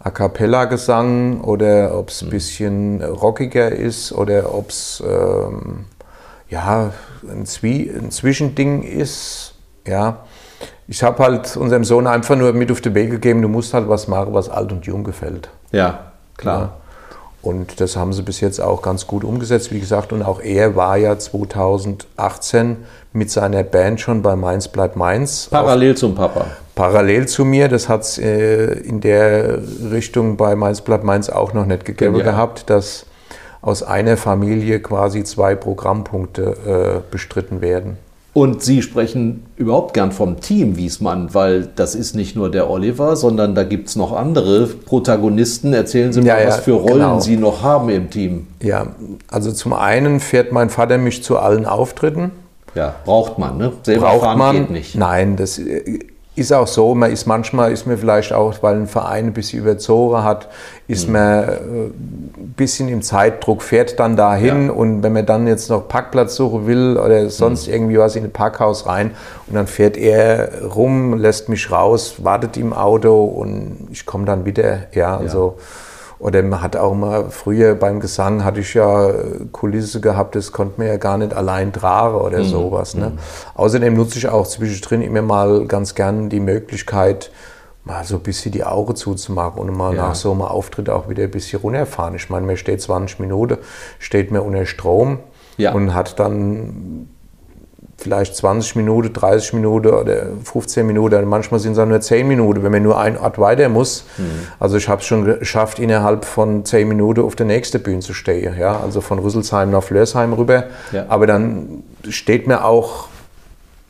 [0.00, 5.86] A cappella Gesang oder ob es ein bisschen rockiger ist oder ob es ähm,
[6.50, 6.92] ja,
[7.30, 9.54] ein, Zwie ein Zwischending ist.
[9.86, 10.18] Ja.
[10.86, 13.88] Ich habe halt unserem Sohn einfach nur mit auf den Weg gegeben, du musst halt
[13.88, 15.48] was machen, was alt und jung gefällt.
[15.72, 16.76] Ja, klar.
[17.40, 20.14] Und das haben sie bis jetzt auch ganz gut umgesetzt, wie gesagt.
[20.14, 22.78] Und auch er war ja 2018
[23.12, 25.48] mit seiner Band schon bei Mainz bleibt Mainz.
[25.50, 26.46] Parallel zum Papa.
[26.74, 29.58] Parallel zu mir, das hat es äh, in der
[29.90, 32.24] Richtung bei Mainz bleibt Mainz auch noch nicht gegeben Ja.
[32.24, 33.06] gehabt, dass
[33.64, 37.96] aus einer Familie quasi zwei Programmpunkte äh, bestritten werden.
[38.34, 43.14] Und Sie sprechen überhaupt gern vom Team Wiesmann, weil das ist nicht nur der Oliver,
[43.14, 45.72] sondern da gibt es noch andere Protagonisten.
[45.72, 47.20] Erzählen Sie Ja, mal, ja, was für Rollen genau.
[47.20, 48.48] Sie noch haben im Team.
[48.60, 48.88] Ja,
[49.30, 52.32] also zum einen fährt mein Vater mich zu allen Auftritten.
[52.74, 53.72] Ja, braucht man, ne?
[53.84, 54.56] Selber Braucht fahren man?
[54.56, 54.94] geht nicht.
[54.96, 56.00] Nein, das äh,
[56.36, 56.94] ist auch so.
[56.94, 60.48] Man ist manchmal ist mir vielleicht auch, weil ein Verein ein bisschen überzogen hat,
[60.88, 64.72] ist man äh, ein bisschen im Zeitdruck, fährt dann dahin Ja.
[64.72, 68.30] und wenn man dann jetzt noch Parkplatz suchen will oder sonst irgendwie was in ein
[68.32, 69.12] Parkhaus rein
[69.46, 74.44] und dann fährt er rum, lässt mich raus, wartet im Auto und ich komme dann
[74.44, 74.80] wieder.
[74.92, 75.56] Ja, also
[76.18, 79.12] Oder man hat auch mal, früher beim Gesang hatte ich ja
[79.52, 82.44] Kulisse gehabt, das konnte man ja gar nicht allein tragen oder mhm.
[82.44, 82.94] sowas.
[82.94, 83.10] Ne?
[83.10, 83.18] Mhm.
[83.54, 87.30] Außerdem nutze ich auch zwischendrin immer mal ganz gern die Möglichkeit,
[87.84, 90.08] mal so ein bisschen die Augen zuzumachen und mal ja.
[90.08, 92.14] nach so einem Auftritt auch wieder ein bisschen runterfahren.
[92.14, 93.58] Ich meine, man steht 20 Minuten,
[93.98, 95.18] steht mir unter Strom
[95.58, 95.72] ja.
[95.72, 97.08] und hat dann
[97.96, 102.62] vielleicht 20 Minuten, 30 Minuten oder 15 Minuten, manchmal sind es auch nur 10 Minuten,
[102.62, 104.04] wenn man nur ein Ort weiter muss.
[104.18, 104.24] Mhm.
[104.58, 108.14] Also ich habe es schon geschafft, innerhalb von 10 Minuten auf der nächsten Bühne zu
[108.14, 108.58] stehen.
[108.58, 108.80] Ja?
[108.80, 110.64] Also von Rüsselsheim nach Flörsheim rüber.
[110.92, 111.06] Ja.
[111.08, 113.08] Aber dann steht mir auch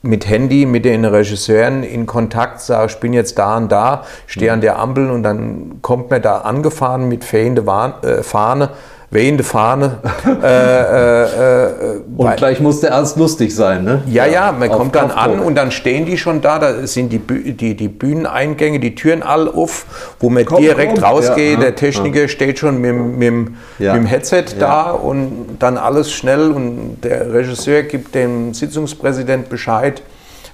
[0.03, 4.53] mit Handy, mit den Regisseuren in Kontakt, sage, ich bin jetzt da und da, stehe
[4.53, 7.63] an der Ampel und dann kommt mir da angefahren mit fehende
[8.03, 8.71] äh, Fahne
[9.15, 9.99] wehende Fahne.
[10.43, 14.03] äh, äh, äh und gleich muss der Ernst lustig sein, ne?
[14.07, 17.11] Ja, ja, man auf, kommt dann an und dann stehen die schon da, da sind
[17.11, 19.87] die, die, die Bühneneingänge, die Türen all auf,
[20.21, 21.05] wo man Komm, direkt rum.
[21.05, 22.29] rausgeht, ja, der Techniker ja.
[22.29, 23.95] steht schon mit, mit, ja.
[23.95, 30.03] mit dem Headset da und dann alles schnell und der Regisseur gibt dem Sitzungspräsident Bescheid,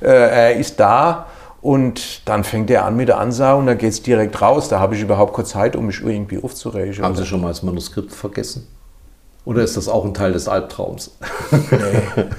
[0.03, 1.27] äh, er ist da
[1.63, 4.69] und dann fängt er an mit der Ansage und dann geht es direkt raus.
[4.69, 7.05] Da habe ich überhaupt keine Zeit, um mich irgendwie aufzuregen.
[7.05, 8.67] Haben Sie schon mal das Manuskript vergessen?
[9.47, 11.17] Oder ist das auch ein Teil des Albtraums?
[11.51, 11.79] Nee,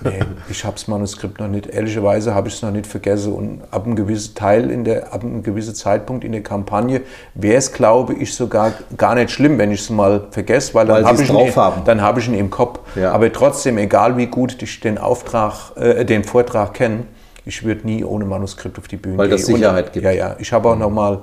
[0.03, 1.65] nee ich habe das Manuskript noch nicht.
[1.65, 3.33] Ehrlicherweise habe ich es noch nicht vergessen.
[3.33, 7.01] Und ab einem gewissen Teil, in der, ab einem gewissen Zeitpunkt in der Kampagne
[7.33, 11.01] wäre es, glaube ich, sogar gar nicht schlimm, wenn ich es mal vergesse, weil, weil
[11.01, 12.79] dann habe ich, ihn, dann hab ich ihn im Kopf.
[12.95, 13.11] Ja.
[13.13, 17.05] Aber trotzdem, egal wie gut ich den Auftrag, äh, den Vortrag kenne,
[17.45, 19.31] ich würde nie ohne Manuskript auf die Bühne Weil gehen.
[19.31, 20.05] Weil das Sicherheit Und, gibt.
[20.05, 20.35] Ja, ja.
[20.39, 21.19] Ich habe auch nochmal,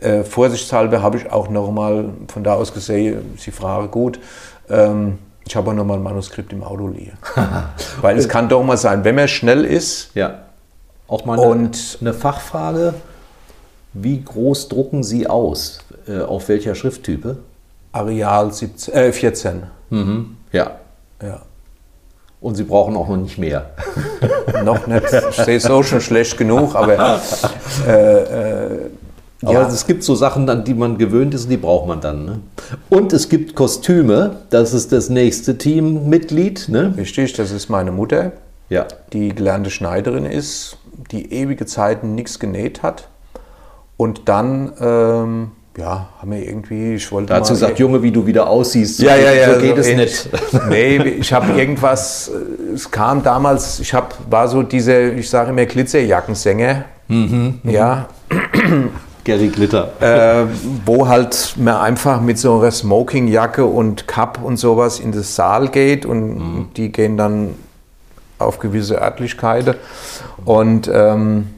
[0.00, 4.18] äh, vorsichtshalber habe ich auch nochmal von da aus gesehen, Sie fragen gut,
[4.68, 7.16] ähm, ich habe auch nochmal ein Manuskript im Auto liegen.
[8.00, 10.10] Weil es kann doch mal sein, wenn man schnell ist.
[10.14, 10.42] Ja.
[11.08, 12.94] Auch mal eine, und eine Fachfrage.
[13.92, 15.78] Wie groß drucken Sie aus?
[16.08, 17.38] Äh, auf welcher Schrifttype?
[17.92, 19.62] Areal 17, äh, 14.
[19.90, 20.36] Mhm.
[20.52, 20.72] Ja.
[21.22, 21.42] Ja.
[22.40, 23.70] Und sie brauchen auch noch nicht mehr.
[24.64, 25.06] noch nicht.
[25.30, 27.20] Ich sehe es auch schon schlecht genug, aber.
[27.86, 28.90] Äh, äh,
[29.42, 29.68] aber ja.
[29.68, 32.24] es gibt so Sachen, an die man gewöhnt ist und die braucht man dann.
[32.24, 32.40] Ne?
[32.88, 36.68] Und es gibt Kostüme, das ist das nächste Teammitglied.
[36.70, 36.94] Ne?
[36.96, 38.32] Richtig, das ist meine Mutter,
[38.70, 38.86] ja.
[39.12, 40.78] die gelernte Schneiderin ist,
[41.12, 43.08] die ewige Zeiten nichts genäht hat
[43.96, 48.26] und dann ähm, ja, haben wir irgendwie, ich wollte Dazu mal, sagt, Junge, wie du
[48.26, 49.00] wieder aussiehst.
[49.00, 49.54] Ja, ja, ja.
[49.54, 50.28] So geht so es nicht.
[50.68, 52.30] Nee, ich habe irgendwas,
[52.74, 56.84] es kam damals, ich hab, war so diese, ich sage immer Glitzerjackensänger.
[57.08, 58.08] Mhm, mhm, ja.
[59.24, 59.90] Gary Glitter.
[60.00, 60.46] Äh,
[60.84, 65.68] wo halt man einfach mit so einer Smokingjacke und Cup und sowas in den Saal
[65.68, 66.68] geht und mhm.
[66.76, 67.54] die gehen dann
[68.38, 69.74] auf gewisse Örtlichkeiten.
[70.44, 71.48] Und ähm,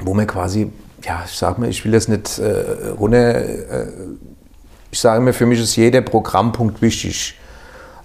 [0.00, 0.70] wo man quasi
[1.04, 3.36] ja, ich sag mal, ich will das nicht äh, runter.
[3.36, 3.86] Äh,
[4.90, 7.38] ich sage mir, für mich ist jeder Programmpunkt wichtig.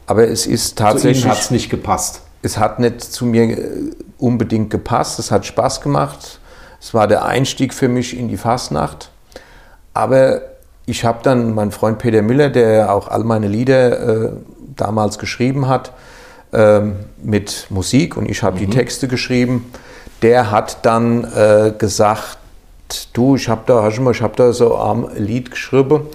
[0.05, 1.23] Aber es ist tatsächlich.
[1.23, 2.21] Zu hat es nicht gepasst.
[2.41, 5.19] Es hat nicht zu mir äh, unbedingt gepasst.
[5.19, 6.39] Es hat Spaß gemacht.
[6.79, 9.11] Es war der Einstieg für mich in die Fastnacht.
[9.93, 10.41] Aber
[10.85, 14.31] ich habe dann meinen Freund Peter Müller, der auch all meine Lieder äh,
[14.75, 15.91] damals geschrieben hat,
[16.53, 16.81] äh,
[17.21, 18.59] mit Musik und ich habe mhm.
[18.59, 19.71] die Texte geschrieben.
[20.21, 22.36] Der hat dann äh, gesagt,
[23.13, 26.07] du, ich habe da, hast mal, ich habe da so ein Lied geschrieben,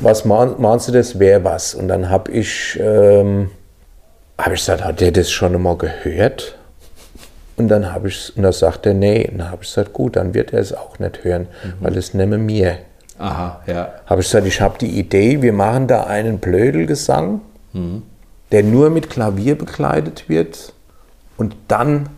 [0.00, 1.74] was meinst du, das wäre was?
[1.74, 3.50] Und dann habe ich, ähm,
[4.38, 6.56] habe ich gesagt, hat der das schon einmal gehört?
[7.56, 9.28] Und dann habe ich, und da sagt er, nee.
[9.28, 11.72] Und dann habe ich gesagt, gut, dann wird er es auch nicht hören, mhm.
[11.80, 12.78] weil es nehme mir.
[13.18, 13.94] Aha, ja.
[14.06, 17.40] Habe ich gesagt, ich habe die Idee, wir machen da einen Blödelgesang,
[17.72, 18.04] mhm.
[18.52, 20.72] der nur mit Klavier begleitet wird
[21.36, 22.08] und dann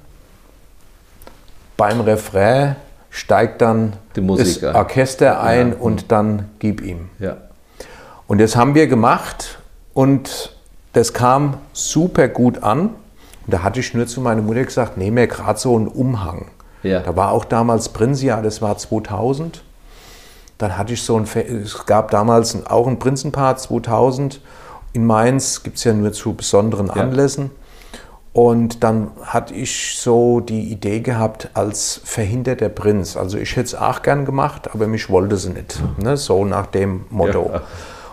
[1.79, 2.77] beim Refrain
[3.11, 5.77] steigt dann das Orchester ein ja.
[5.79, 7.11] und dann gib ihm.
[7.19, 7.37] Ja.
[8.27, 9.59] Und das haben wir gemacht
[9.93, 10.55] und
[10.93, 12.91] das kam super gut an.
[13.47, 16.47] Und da hatte ich nur zu meiner Mutter gesagt, nehme mir gerade so einen Umhang.
[16.83, 17.01] Ja.
[17.01, 19.63] Da war auch damals Prinzia, das war 2000.
[20.59, 24.41] Dann hatte ich so ein, es gab damals auch ein Prinzenpaar 2000.
[24.93, 27.51] In Mainz gibt es ja nur zu besonderen Anlässen.
[28.33, 33.17] Und dann hatte ich so die Idee gehabt als verhinderter Prinz.
[33.17, 35.81] Also ich hätte es auch gern gemacht, aber mich wollte sie nicht.
[35.99, 36.17] Ne?
[36.17, 37.51] So nach dem Motto.
[37.53, 37.63] Ja,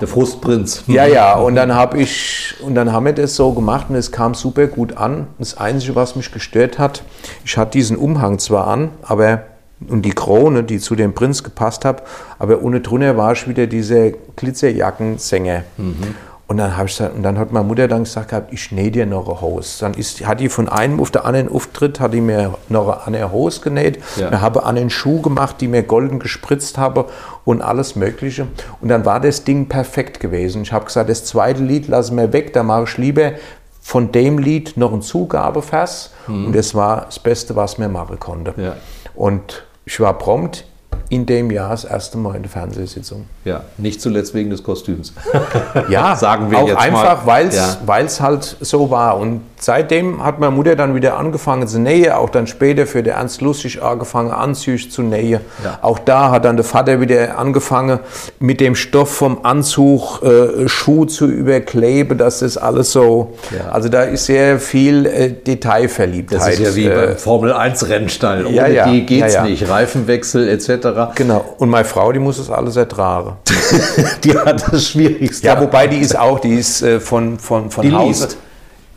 [0.02, 0.84] der Frustprinz.
[0.88, 1.36] Ja, ja.
[1.36, 4.68] Und dann habe ich und dann haben wir das so gemacht und es kam super
[4.68, 5.28] gut an.
[5.40, 7.04] Das Einzige, was mich gestört hat,
[7.46, 9.44] ich hatte diesen Umhang zwar an, aber
[9.88, 12.02] und die Krone, die zu dem Prinz gepasst hat,
[12.40, 15.64] aber ohne drunter war ich wieder dieser Glitzerjackensänger.
[15.78, 16.16] Mhm.
[16.48, 19.28] Und dann, ich, und dann hat meine Mutter dann gesagt gehabt, ich nähe dir noch
[19.28, 19.82] eine Hose.
[19.82, 23.34] Dann ist, hat die von einem auf den anderen Auftritt, hat die mir noch eine
[23.34, 24.00] Hose genäht.
[24.16, 24.32] Ja.
[24.32, 27.08] Ich habe einen Schuh gemacht, die mir golden gespritzt habe
[27.44, 28.48] und alles Mögliche.
[28.80, 30.62] Und dann war das Ding perfekt gewesen.
[30.62, 33.34] Ich habe gesagt, das zweite Lied lasse mir weg, da mache ich lieber
[33.82, 36.12] von dem Lied noch ein Zugabevers.
[36.28, 36.46] Mhm.
[36.46, 38.54] Und das war das Beste, was mir machen konnte.
[38.56, 38.78] Ja.
[39.16, 40.66] Und ich war prompt
[41.10, 43.26] in dem Jahr das erste Mal in der Fernsehsitzung.
[43.48, 45.14] Ja, nicht zuletzt wegen des Kostüms.
[45.90, 48.26] ja, sagen wir auch jetzt einfach, weil es ja.
[48.26, 49.18] halt so war.
[49.18, 53.14] Und seitdem hat meine Mutter dann wieder angefangen zu nähen, auch dann später für den
[53.14, 55.40] Ernst Lustig angefangen, Anzüge zu nähen.
[55.64, 55.80] Ja.
[55.82, 58.00] Auch da hat dann der Vater wieder angefangen,
[58.40, 63.70] mit dem Stoff vom Anzug äh, Schuh zu überkleben, dass das alles so, ja.
[63.72, 66.42] also da ist sehr viel äh, Detailverliebtheit.
[66.42, 71.16] Das ist ja wie äh, beim Formel-1-Rennstall, ohne ja, die geht's ja, nicht, Reifenwechsel etc.
[71.16, 73.37] Genau, und meine Frau, die muss das alles ertragen.
[74.24, 75.48] die hat das Schwierigste.
[75.48, 78.26] Ja, wobei die ist auch, die ist äh, von, von, von die Hause.
[78.26, 78.38] Liest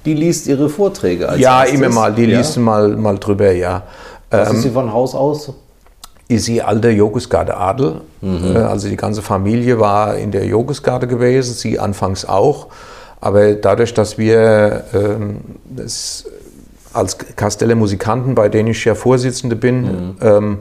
[0.05, 1.79] die liest ihre Vorträge als Ja, erstes.
[1.79, 2.39] immer mal, die ja?
[2.39, 3.83] liest mal, mal drüber, ja.
[4.31, 5.53] Was ähm, ist sie von Haus aus?
[6.29, 8.01] Ist sie alter Jogisgarde Adel.
[8.21, 8.57] Mhm.
[8.57, 12.69] Äh, also die ganze Familie war in der Jogisgarde gewesen, sie anfangs auch.
[13.21, 16.25] Aber dadurch, dass wir ähm, das
[16.93, 20.17] als Kasteller Musikanten, bei denen ich ja Vorsitzende bin, mhm.
[20.23, 20.59] ähm,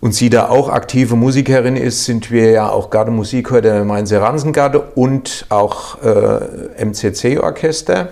[0.00, 4.80] und sie da auch aktive Musikerin ist, sind wir ja auch Gardemusikhör der Mainzer Ransengarde
[4.94, 8.08] und auch äh, MCC-Orchester.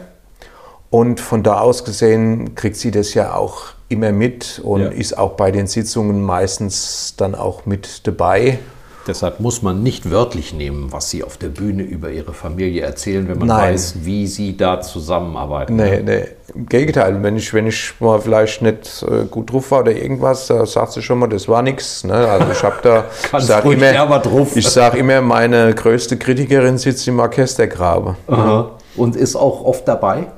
[0.90, 4.88] Und von da aus gesehen kriegt sie das ja auch immer mit und ja.
[4.88, 8.58] ist auch bei den Sitzungen meistens dann auch mit dabei.
[9.06, 13.28] Deshalb muss man nicht wörtlich nehmen, was Sie auf der Bühne über Ihre Familie erzählen,
[13.28, 13.74] wenn man Nein.
[13.74, 15.76] weiß, wie Sie da zusammenarbeiten.
[15.76, 16.24] Nee, nee.
[16.54, 20.46] Im Gegenteil, wenn ich, wenn ich mal vielleicht nicht äh, gut drauf war oder irgendwas,
[20.46, 22.04] da sagt sie schon mal, das war nichts.
[22.04, 22.14] Ne?
[22.14, 23.04] Also ich habe da,
[23.38, 24.22] ich sage immer,
[24.60, 28.16] sag immer, meine größte Kritikerin sitzt im Orchestergrabe.
[28.96, 30.28] Und ist auch oft dabei?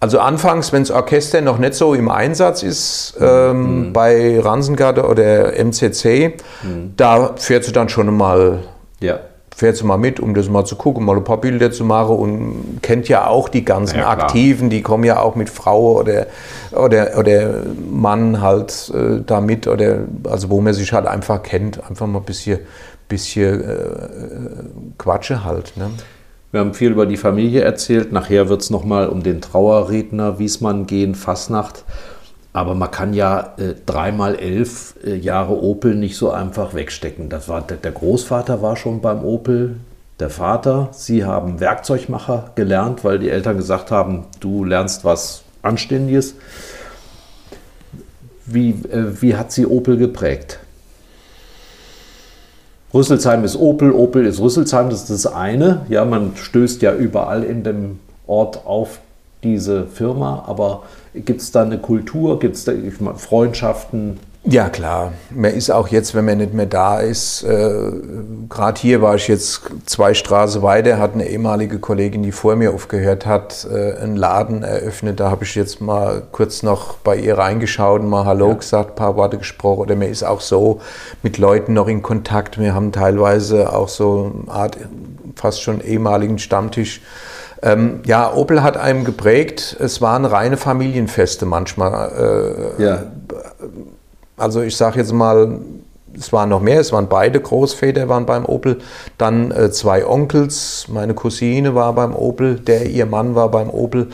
[0.00, 3.92] Also anfangs, wenn das Orchester noch nicht so im Einsatz ist, ähm, mhm.
[3.92, 6.92] bei Ransengarde oder MCC, mhm.
[6.96, 8.64] da fährt sie dann schon mal,
[9.00, 9.20] ja.
[9.56, 12.16] fährt sie mal mit, um das mal zu gucken, mal ein paar Bilder zu machen
[12.16, 16.26] und kennt ja auch die ganzen ja, Aktiven, die kommen ja auch mit Frau oder,
[16.72, 21.82] oder, oder Mann halt äh, da mit, oder, also wo man sich halt einfach kennt,
[21.88, 22.58] einfach mal ein bisschen,
[23.08, 23.76] bisschen äh,
[24.98, 25.76] Quatsche halt.
[25.76, 25.90] Ne?
[26.54, 28.12] Wir haben viel über die Familie erzählt.
[28.12, 31.82] Nachher wird es nochmal um den Trauerredner Wiesmann gehen, Fasnacht.
[32.52, 37.28] Aber man kann ja äh, dreimal elf äh, Jahre Opel nicht so einfach wegstecken.
[37.28, 39.80] Das war, der Großvater war schon beim Opel,
[40.20, 40.90] der Vater.
[40.92, 46.36] Sie haben Werkzeugmacher gelernt, weil die Eltern gesagt haben, du lernst was Anständiges.
[48.46, 50.60] Wie, äh, wie hat sie Opel geprägt?
[52.94, 55.84] Rüsselsheim ist Opel, Opel ist Rüsselsheim, das ist das eine.
[55.88, 59.00] Ja, man stößt ja überall in dem Ort auf
[59.42, 62.72] diese Firma, aber gibt es da eine Kultur, gibt es da
[63.16, 64.18] Freundschaften?
[64.46, 65.14] Ja, klar.
[65.30, 67.92] Man ist auch jetzt, wenn man nicht mehr da ist, äh,
[68.50, 72.74] gerade hier war ich jetzt zwei Straßen weiter, hat eine ehemalige Kollegin, die vor mir
[72.74, 75.18] aufgehört hat, äh, einen Laden eröffnet.
[75.18, 78.54] Da habe ich jetzt mal kurz noch bei ihr reingeschaut und mal Hallo ja.
[78.54, 79.80] gesagt, ein paar Worte gesprochen.
[79.80, 80.82] Oder man ist auch so
[81.22, 82.58] mit Leuten noch in Kontakt.
[82.58, 84.76] Wir haben teilweise auch so eine Art
[85.36, 87.00] fast schon ehemaligen Stammtisch.
[87.62, 89.74] Ähm, ja, Opel hat einem geprägt.
[89.80, 92.74] Es waren reine Familienfeste manchmal.
[92.78, 93.04] Äh, ja
[94.36, 95.58] also ich sage jetzt mal,
[96.16, 98.78] es waren noch mehr, es waren beide Großväter waren beim Opel,
[99.18, 104.08] dann äh, zwei Onkels, meine Cousine war beim Opel, der ihr Mann war beim Opel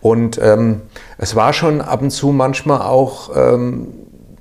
[0.00, 0.82] und ähm,
[1.18, 3.88] es war schon ab und zu manchmal auch, ähm,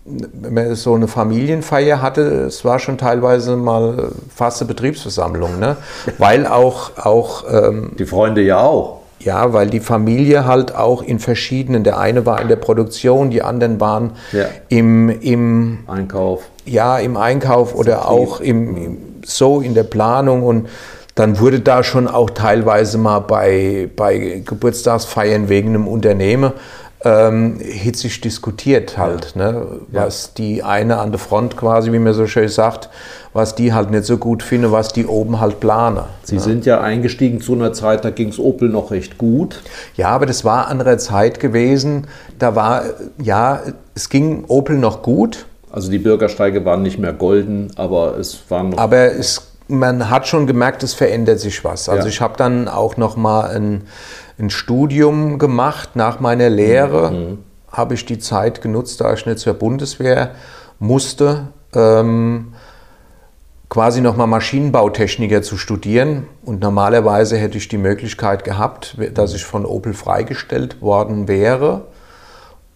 [0.06, 5.78] wenn man so eine Familienfeier hatte, es war schon teilweise mal fast eine Betriebsversammlung, ne?
[6.18, 6.98] weil auch...
[6.98, 8.99] auch ähm, Die Freunde ja auch.
[9.20, 13.42] Ja, weil die Familie halt auch in verschiedenen, der eine war in der Produktion, die
[13.42, 14.46] anderen waren ja.
[14.70, 16.44] im, im Einkauf.
[16.66, 20.70] Ja, im Einkauf oder auch im, im, so in der Planung und
[21.16, 26.54] dann wurde da schon auch teilweise mal bei, bei Geburtstagsfeiern wegen einem Unternehmen
[27.06, 29.52] ähm, hitzig diskutiert halt, ja.
[29.52, 29.68] ne?
[29.88, 30.32] was ja.
[30.38, 32.90] die eine an der Front quasi, wie man so schön sagt,
[33.32, 36.04] was die halt nicht so gut finden, was die oben halt planen.
[36.24, 36.42] Sie ne?
[36.42, 39.62] sind ja eingestiegen zu einer Zeit, da ging es Opel noch recht gut.
[39.96, 42.08] Ja, aber das war andere Zeit gewesen.
[42.38, 42.84] Da war,
[43.22, 43.62] ja,
[43.96, 45.46] es ging Opel noch gut.
[45.72, 48.78] Also die Bürgersteige waren nicht mehr golden, aber es waren noch...
[48.78, 51.90] Aber es man hat schon gemerkt, es verändert sich was.
[51.90, 52.10] Also ja.
[52.10, 53.84] ich habe dann auch noch mal ein
[54.40, 57.12] ein Studium gemacht nach meiner Lehre.
[57.12, 57.40] Mhm.
[57.72, 60.32] Habe ich die Zeit genutzt, da ich nicht zur Bundeswehr
[60.80, 61.50] musste.
[61.76, 62.54] Ähm,
[63.70, 66.28] quasi nochmal Maschinenbautechniker zu studieren.
[66.44, 71.86] Und normalerweise hätte ich die Möglichkeit gehabt, dass ich von Opel freigestellt worden wäre,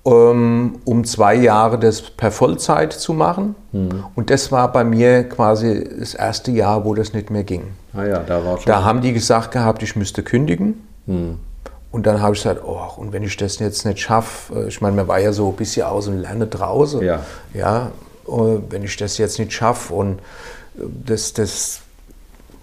[0.05, 3.55] ähm, um zwei Jahre das per Vollzeit zu machen.
[3.71, 4.03] Mhm.
[4.15, 7.71] Und das war bei mir quasi das erste Jahr, wo das nicht mehr ging.
[7.93, 8.41] Ah ja, da.
[8.65, 10.87] Da haben die gesagt gehabt, ich müsste kündigen.
[11.07, 11.39] Mhm.
[11.93, 14.81] Und dann habe ich gesagt, oh, und wenn ich das jetzt nicht schaffe, äh, ich
[14.81, 17.03] meine, man war ja so ein bisschen aus und lerne draußen.
[17.03, 17.19] Ja.
[17.53, 17.91] ja
[18.27, 18.31] äh,
[18.69, 20.19] wenn ich das jetzt nicht schaffe und
[20.73, 21.81] das, das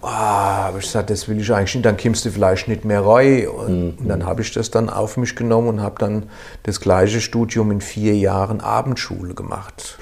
[0.01, 3.05] ah, habe ich gesagt, das will ich eigentlich nicht, dann kommst du vielleicht nicht mehr
[3.05, 3.47] rein.
[3.47, 3.97] Und, mhm.
[3.99, 6.23] und dann habe ich das dann auf mich genommen und habe dann
[6.63, 9.97] das gleiche Studium in vier Jahren Abendschule gemacht.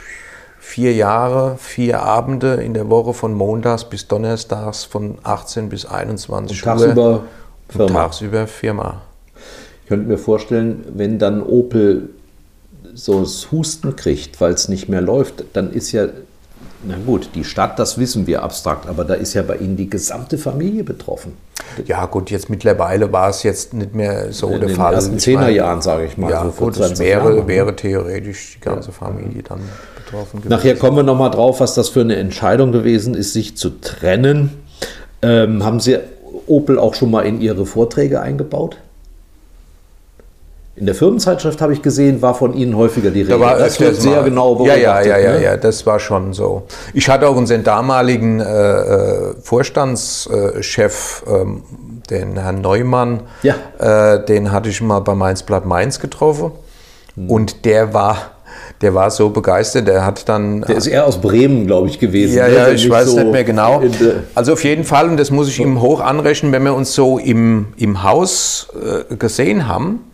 [0.59, 6.57] Vier Jahre, vier Abende in der Woche von Montags bis Donnerstags von 18 bis 21
[6.57, 7.23] und tagsüber
[7.69, 7.93] Firma.
[7.93, 9.01] Tagsüber Firma.
[9.89, 12.09] Ich könnte mir vorstellen, wenn dann Opel
[12.93, 16.09] so das Husten kriegt, weil es nicht mehr läuft, dann ist ja
[16.83, 19.89] na gut, die Stadt, das wissen wir abstrakt, aber da ist ja bei Ihnen die
[19.89, 21.33] gesamte Familie betroffen.
[21.87, 24.93] Ja gut, jetzt mittlerweile war es jetzt nicht mehr so in der Fall.
[24.93, 26.29] In den ersten Zehnerjahren, sage ich mal.
[26.29, 28.91] Ja so gut, es wäre, wäre theoretisch die ganze.
[28.91, 29.61] Familie dann
[29.95, 30.49] betroffen gewesen.
[30.49, 34.51] Nachher kommen wir nochmal drauf, was das für eine Entscheidung gewesen ist, sich zu trennen.
[35.23, 35.97] Ähm, haben Sie
[36.45, 38.77] Opel auch schon mal in Ihre Vorträge eingebaut?
[40.79, 43.33] In der Firmenzeitschrift habe ich gesehen, war von Ihnen häufiger die Rede.
[43.33, 44.81] Da war das wird sehr genau beobachtet.
[44.81, 45.43] Ja, ja, ja, ne?
[45.43, 46.63] ja, das war schon so.
[46.93, 51.45] Ich hatte auch unseren damaligen äh, äh Vorstandschef, äh,
[52.09, 53.55] den Herrn Neumann, ja.
[53.77, 56.53] äh, den hatte ich mal bei Mainz Blatt Mainz getroffen.
[57.17, 57.29] Mhm.
[57.29, 58.15] Und der war,
[58.79, 60.61] der war so begeistert, der hat dann.
[60.61, 62.37] Der ist eher aus Bremen, glaube ich, gewesen.
[62.37, 62.53] Ja, ne?
[62.53, 63.83] ja, ich weiß so nicht mehr genau.
[64.33, 67.17] Also auf jeden Fall, und das muss ich ihm hoch anrechnen, wenn wir uns so
[67.17, 70.05] im, im Haus äh, gesehen haben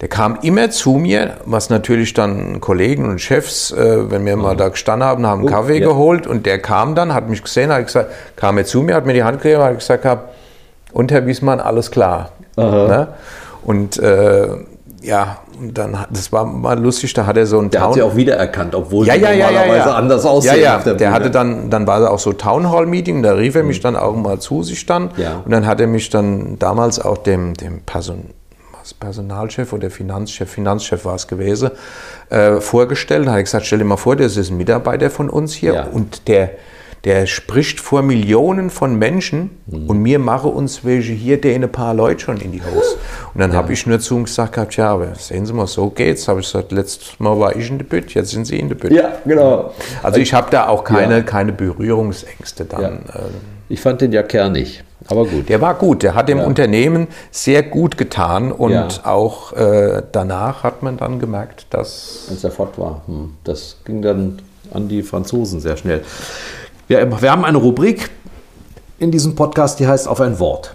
[0.00, 4.56] der kam immer zu mir, was natürlich dann Kollegen und Chefs, äh, wenn wir mal
[4.56, 5.86] da gestanden haben, haben oh, Kaffee ja.
[5.86, 9.06] geholt und der kam dann, hat mich gesehen, hat gesagt, kam er zu mir, hat
[9.06, 10.34] mir die Hand gegeben, hat gesagt, hab,
[10.92, 12.30] und Herr Wiesmann, alles klar.
[12.56, 13.08] Ne?
[13.64, 14.48] Und äh,
[15.02, 17.94] ja, und dann, das war mal lustig, da hat er so ein Der Town hat
[17.94, 20.56] sie auch wiedererkannt, obwohl ja, ja, ja, normalerweise ja, anders aussehen.
[20.56, 23.32] Ja, ja, der, der hatte dann, dann war er auch so Town Hall Meeting, da
[23.32, 23.82] rief er mich mhm.
[23.82, 25.10] dann auch mal zu sich dann.
[25.16, 25.42] Ja.
[25.44, 27.84] Und dann hat er mich dann damals auch dem, dem
[28.92, 31.70] Person, Personalchef oder Finanzchef, Finanzchef war es gewesen,
[32.30, 33.26] äh, vorgestellt.
[33.26, 35.74] Da habe ich gesagt, stell dir mal vor, das ist ein Mitarbeiter von uns hier
[35.74, 35.84] ja.
[35.84, 36.50] und der,
[37.04, 39.88] der spricht vor Millionen von Menschen mhm.
[39.88, 42.96] und mir mache uns welche hier, der ein paar Leute schon in die Haus.
[43.32, 43.56] Und dann ja.
[43.56, 46.28] habe ich nur zu ihm gesagt gehabt, ja, aber sehen Sie mal, so geht's.
[46.28, 48.76] Habe ich gesagt, letztes Mal war ich in der Bütt, jetzt sind Sie in der
[48.76, 48.92] Bütt.
[48.92, 49.72] Ja, genau.
[50.02, 51.22] Also ich habe da auch keine, ja.
[51.22, 53.04] keine Berührungsängste dann.
[53.14, 54.84] Ähm, ich fand den ja kernig.
[55.06, 55.48] Aber gut.
[55.48, 56.02] Der war gut.
[56.02, 56.46] Der hat dem ja.
[56.46, 58.88] Unternehmen sehr gut getan und ja.
[59.04, 62.26] auch äh, danach hat man dann gemerkt, dass.
[62.30, 63.02] Als er fort war.
[63.06, 63.34] Hm.
[63.44, 64.40] Das ging dann
[64.72, 66.02] an die Franzosen sehr schnell.
[66.88, 68.10] Wir, wir haben eine Rubrik
[68.98, 70.74] in diesem Podcast, die heißt Auf ein Wort.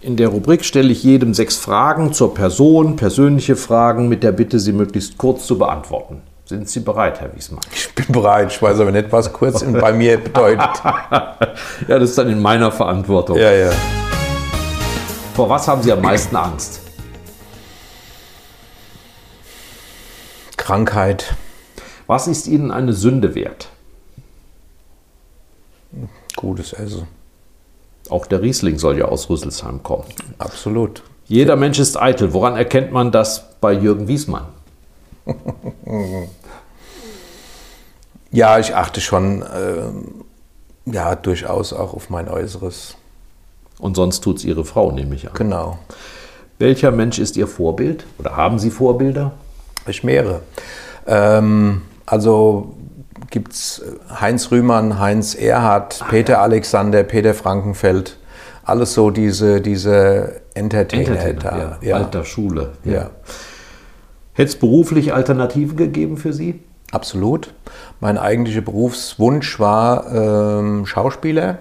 [0.00, 4.58] In der Rubrik stelle ich jedem sechs Fragen zur Person, persönliche Fragen mit der Bitte,
[4.58, 6.22] sie möglichst kurz zu beantworten.
[6.44, 7.60] Sind Sie bereit, Herr Wiesmann?
[7.72, 8.52] Ich bin bereit.
[8.52, 10.82] Ich weiß aber nicht, was kurz bei mir bedeutet.
[10.84, 11.38] ja,
[11.86, 13.38] das ist dann in meiner Verantwortung.
[13.38, 13.70] Ja, ja.
[15.34, 16.80] Vor was haben Sie am meisten Angst?
[20.56, 21.34] Krankheit.
[22.06, 23.68] Was ist Ihnen eine Sünde wert?
[26.36, 27.06] Gutes Essen.
[28.10, 30.04] Auch der Riesling soll ja aus Rüsselsheim kommen.
[30.38, 31.02] Absolut.
[31.26, 32.32] Jeder Mensch ist eitel.
[32.32, 34.46] Woran erkennt man das bei Jürgen Wiesmann?
[38.32, 42.96] Ja, ich achte schon äh, ja, durchaus auch auf mein Äußeres.
[43.78, 45.34] Und sonst tut es Ihre Frau, nehme ich an.
[45.34, 45.78] Genau.
[46.58, 48.06] Welcher Mensch ist Ihr Vorbild?
[48.18, 49.32] Oder haben Sie Vorbilder?
[49.86, 50.40] Ich mehrere.
[51.06, 52.74] Ähm, also
[53.30, 56.42] gibt es Heinz Rühmann, Heinz Erhardt, Ach, Peter ja.
[56.42, 58.16] Alexander, Peter Frankenfeld.
[58.64, 61.88] Alles so diese, diese Entertainer, Entertainer ja.
[61.88, 61.96] ja.
[61.96, 62.72] Alter Schule.
[62.84, 63.10] Ja.
[64.34, 66.60] Hätte es beruflich Alternativen gegeben für Sie?
[66.90, 67.54] Absolut.
[68.00, 71.58] Mein eigentlicher Berufswunsch war ähm, Schauspieler.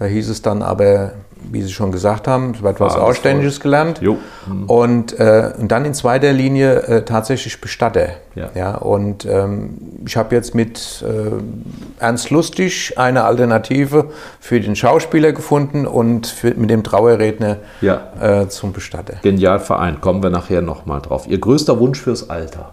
[0.00, 1.12] Da hieß es dann aber,
[1.52, 3.64] wie Sie schon gesagt haben, es wird was Ausständiges voll.
[3.64, 4.00] gelernt.
[4.00, 4.64] Mhm.
[4.64, 8.08] Und, äh, und dann in zweiter Linie äh, tatsächlich Bestatter.
[8.34, 8.48] Ja.
[8.54, 9.76] Ja, und ähm,
[10.06, 14.06] ich habe jetzt mit äh, Ernst Lustig eine Alternative
[14.40, 18.00] für den Schauspieler gefunden und für, mit dem Trauerredner ja.
[18.22, 19.16] Äh, zum Bestatter.
[19.20, 21.26] Genial vereint, kommen wir nachher nochmal drauf.
[21.28, 22.72] Ihr größter Wunsch fürs Alter?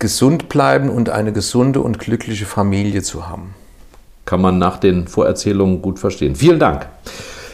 [0.00, 3.54] gesund bleiben und eine gesunde und glückliche Familie zu haben.
[4.24, 6.34] Kann man nach den Vorerzählungen gut verstehen.
[6.34, 6.86] Vielen Dank.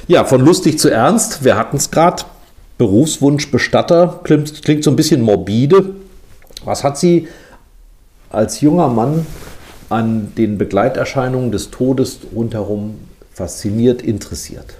[0.06, 1.44] Ja, von lustig zu ernst.
[1.44, 2.24] Wir hatten es gerade.
[2.78, 5.96] Berufswunsch Bestatter klingt, klingt so ein bisschen morbide.
[6.64, 7.28] Was hat Sie
[8.30, 9.26] als junger Mann
[9.90, 12.98] an den Begleiterscheinungen des Todes rundherum
[13.32, 14.76] fasziniert, interessiert?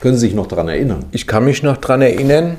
[0.00, 1.04] Können Sie sich noch daran erinnern?
[1.12, 2.56] Ich kann mich noch daran erinnern.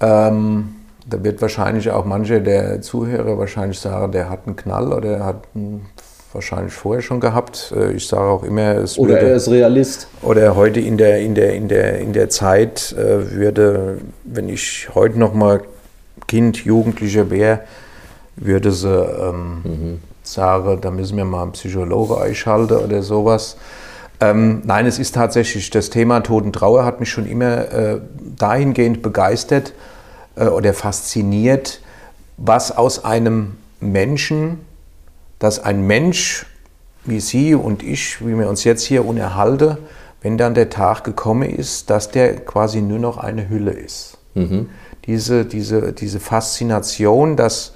[0.00, 0.74] Ähm,
[1.06, 5.44] da wird wahrscheinlich auch manche der Zuhörer wahrscheinlich sagen, der hat einen Knall oder hat
[5.54, 5.86] einen
[6.32, 7.72] wahrscheinlich vorher schon gehabt.
[7.76, 10.08] Äh, ich sage auch immer, es Oder würde, er ist Realist.
[10.22, 14.88] oder heute in der, in der, in der, in der Zeit äh, würde, wenn ich
[14.94, 15.62] heute noch mal
[16.26, 17.60] Kind, Jugendlicher wäre,
[18.36, 23.56] würde sie ähm, sagen, da müssen wir mal einen Psychologe einschalten oder sowas.
[24.20, 28.00] Ähm, nein, es ist tatsächlich, das Thema Tod und Trauer hat mich schon immer äh,
[28.36, 29.72] dahingehend begeistert
[30.36, 31.80] äh, oder fasziniert,
[32.36, 34.58] was aus einem Menschen,
[35.38, 36.46] dass ein Mensch
[37.04, 39.78] wie Sie und ich, wie wir uns jetzt hier unterhalten,
[40.20, 44.18] wenn dann der Tag gekommen ist, dass der quasi nur noch eine Hülle ist.
[45.06, 47.72] Diese, diese, diese Faszination, dass,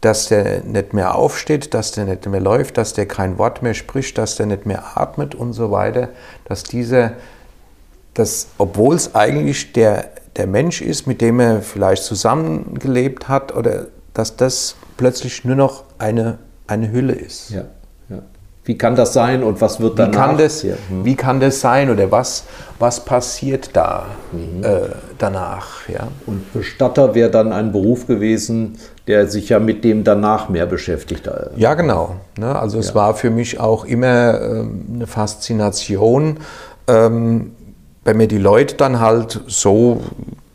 [0.00, 3.74] dass der nicht mehr aufsteht, dass der nicht mehr läuft, dass der kein Wort mehr
[3.74, 6.10] spricht, dass der nicht mehr atmet und so weiter,
[6.44, 7.12] dass dieser,
[8.14, 13.86] dass, obwohl es eigentlich der, der Mensch ist, mit dem er vielleicht zusammengelebt hat, oder
[14.14, 16.38] dass das plötzlich nur noch eine,
[16.70, 17.50] eine Hülle ist.
[17.50, 17.62] Ja,
[18.08, 18.18] ja.
[18.64, 20.26] Wie kann das sein und was wird Wie danach?
[20.28, 20.74] kann, das, Ja.
[21.02, 22.44] wie kann das sein oder was,
[22.78, 24.62] was passiert da Mhm.
[24.62, 24.80] äh,
[25.18, 25.88] danach?
[25.88, 26.08] Ja?
[26.26, 31.28] Und Bestatter wäre dann ein Beruf gewesen, der sich ja mit dem danach mehr beschäftigt.
[31.56, 32.16] Ja, genau.
[32.38, 32.56] Ne?
[32.56, 36.38] Also es war für mich auch immer ähm, eine Faszination,
[36.86, 37.52] ähm,
[38.04, 40.00] wenn mir die Leute dann halt so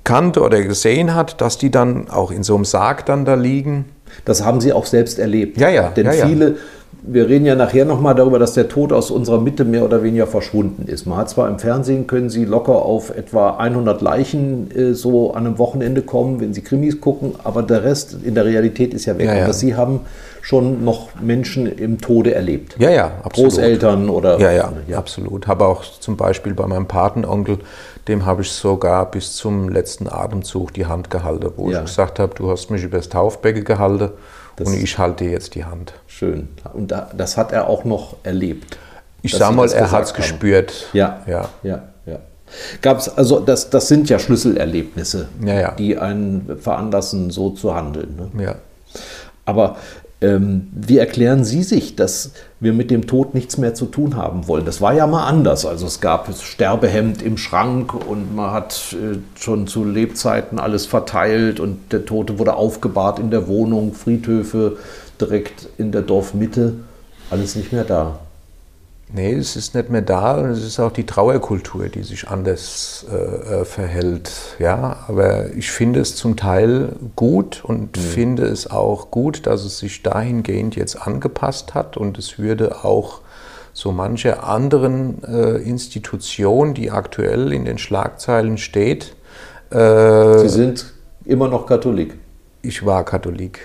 [0.03, 3.85] kannte oder gesehen hat, dass die dann auch in so einem Sarg dann da liegen.
[4.23, 5.59] Das haben Sie auch selbst erlebt.
[5.59, 6.55] Ja, ja, Denn ja, viele,
[7.03, 10.27] wir reden ja nachher nochmal darüber, dass der Tod aus unserer Mitte mehr oder weniger
[10.27, 11.05] verschwunden ist.
[11.05, 15.45] Man hat zwar im Fernsehen, können Sie locker auf etwa 100 Leichen äh, so an
[15.45, 19.17] einem Wochenende kommen, wenn Sie Krimis gucken, aber der Rest in der Realität ist ja
[19.17, 19.27] weg.
[19.27, 19.43] Ja, ja.
[19.43, 20.01] Aber Sie haben
[20.45, 22.75] schon noch Menschen im Tode erlebt.
[22.77, 23.49] Ja, ja, absolut.
[23.53, 24.39] Großeltern oder...
[24.39, 25.47] Ja, ja, absolut.
[25.47, 27.57] Habe auch zum Beispiel bei meinem Patenonkel,
[28.07, 31.79] dem habe ich sogar bis zum letzten Atemzug die Hand gehalten, wo Ja.
[31.79, 34.11] ich gesagt habe, du hast mich übers Taufbecken gehalten
[34.55, 35.93] Das- und ich halte jetzt die Hand.
[36.05, 36.49] Schön.
[36.73, 38.77] Und da, das hat er auch noch erlebt.
[39.23, 40.89] Ich dass sag Sie mal, er hat es gespürt.
[40.93, 41.49] Ja, ja.
[41.63, 42.19] ja, ja.
[42.83, 45.71] Gab's, also das, das sind ja Schlüsselerlebnisse, Ja, ja.
[45.71, 48.29] die einen veranlassen, so zu handeln.
[48.35, 48.43] Ne?
[48.43, 48.55] ja.
[49.47, 49.77] Aber
[50.21, 54.47] ähm, wie erklären Sie sich, dass wir mit dem Tod nichts mehr zu tun haben
[54.47, 54.65] wollen?
[54.65, 55.65] Das war ja mal anders.
[55.65, 60.85] Also es gab das Sterbehemd im Schrank und man hat äh, schon zu Lebzeiten alles
[60.85, 64.77] verteilt und der Tote wurde aufgebahrt in der Wohnung, Friedhöfe
[65.19, 66.73] direkt in der Dorfmitte.
[67.29, 68.19] Alles nicht mehr da.
[69.15, 73.05] Nee, es ist nicht mehr da und es ist auch die Trauerkultur, die sich anders
[73.09, 74.29] äh, äh, verhält.
[74.59, 79.77] Ja, aber ich finde es zum Teil gut und finde es auch gut, dass es
[79.77, 83.21] sich dahingehend jetzt angepasst hat und es würde auch
[83.71, 89.15] so manche anderen äh, Institution, die aktuell in den Schlagzeilen steht,
[89.69, 90.93] äh, Sie sind
[91.23, 92.15] immer noch Katholik,
[92.61, 93.61] ich war Katholik.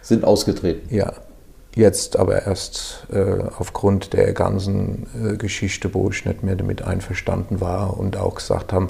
[0.00, 0.94] sind ausgetreten.
[0.94, 1.12] Ja,
[1.76, 7.60] jetzt aber erst äh, aufgrund der ganzen äh, Geschichte, wo ich nicht mehr damit einverstanden
[7.60, 8.88] war und auch gesagt habe,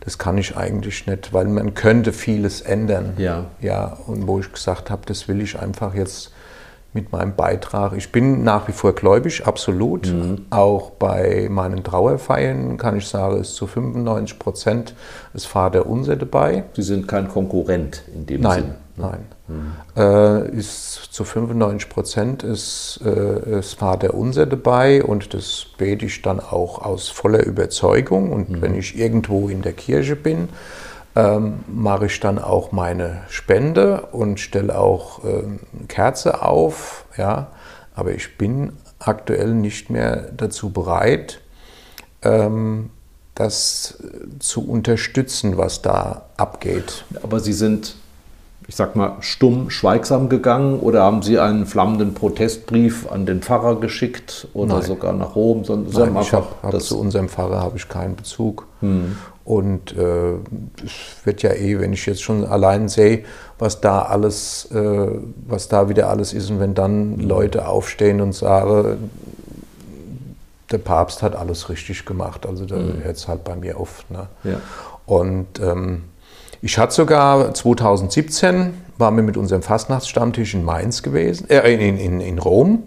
[0.00, 3.14] das kann ich eigentlich nicht, weil man könnte vieles ändern.
[3.18, 3.46] Ja.
[3.60, 6.30] Ja, und wo ich gesagt habe, das will ich einfach jetzt
[6.94, 7.92] mit meinem Beitrag.
[7.96, 10.12] Ich bin nach wie vor gläubig, absolut.
[10.50, 14.94] Auch bei meinen Trauerfeiern kann ich sagen, ist zu 95 Prozent
[15.32, 16.64] das Vater Unser dabei.
[16.74, 18.74] Sie sind kein Konkurrent in dem Nein, Sinn.
[18.96, 19.26] nein.
[19.96, 26.20] Äh, ist zu 95 Prozent ist äh, es Vater Unser dabei und das bete ich
[26.20, 28.30] dann auch aus voller Überzeugung.
[28.30, 30.48] Und wenn ich irgendwo in der Kirche bin,
[31.16, 37.06] ähm, mache ich dann auch meine Spende und stelle auch ähm, Kerze auf.
[37.16, 37.48] Ja,
[37.94, 41.40] aber ich bin aktuell nicht mehr dazu bereit,
[42.22, 42.90] ähm,
[43.34, 47.04] das äh, zu unterstützen, was da abgeht.
[47.22, 47.96] Aber Sie sind,
[48.68, 53.80] ich sag mal, stumm, schweigsam gegangen oder haben Sie einen flammenden Protestbrief an den Pfarrer
[53.80, 54.82] geschickt oder Nein.
[54.82, 55.64] sogar nach Rom?
[55.64, 58.66] Sondern Sie Nein, haben ich einfach hab, hab zu unserem Pfarrer habe ich keinen Bezug.
[59.44, 60.34] Und äh,
[60.84, 63.24] es wird ja eh, wenn ich jetzt schon allein sehe,
[63.58, 65.08] was da alles, äh,
[65.46, 69.10] was da wieder alles ist, und wenn dann Leute aufstehen und sagen,
[70.70, 74.04] der Papst hat alles richtig gemacht, also da hört es halt bei mir auf.
[74.10, 74.26] Ne?
[74.44, 74.60] Ja.
[75.06, 76.02] Und ähm,
[76.60, 82.20] ich hatte sogar 2017, waren wir mit unserem Fastnachtsstammtisch in Mainz gewesen, äh, in, in,
[82.20, 82.84] in Rom.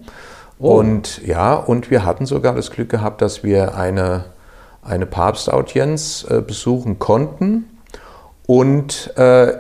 [0.60, 0.80] Oh.
[0.80, 4.26] Und ja, und wir hatten sogar das Glück gehabt, dass wir eine,
[4.84, 7.66] eine Papstaudienz äh, besuchen konnten.
[8.46, 9.54] Und äh,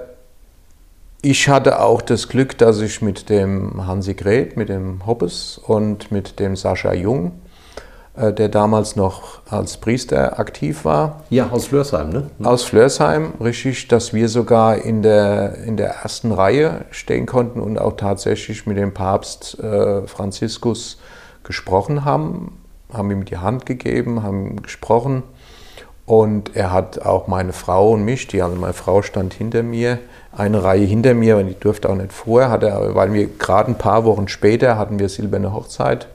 [1.21, 6.11] ich hatte auch das Glück, dass ich mit dem Hansi Gret, mit dem Hoppes und
[6.11, 7.40] mit dem Sascha Jung,
[8.29, 11.21] der damals noch als Priester aktiv war.
[11.29, 12.29] Ja, aus Flörsheim, ne?
[12.43, 17.79] Aus Flörsheim, richtig, dass wir sogar in der, in der ersten Reihe stehen konnten und
[17.79, 20.99] auch tatsächlich mit dem Papst äh, Franziskus
[21.43, 22.57] gesprochen haben,
[22.93, 25.23] haben ihm die Hand gegeben, haben gesprochen.
[26.05, 29.99] Und er hat auch meine Frau und mich, die, also meine Frau stand hinter mir,
[30.35, 33.71] eine Reihe hinter mir, und die durfte auch nicht vorher, hat er, weil wir gerade
[33.71, 36.07] ein paar Wochen später hatten wir silberne Hochzeit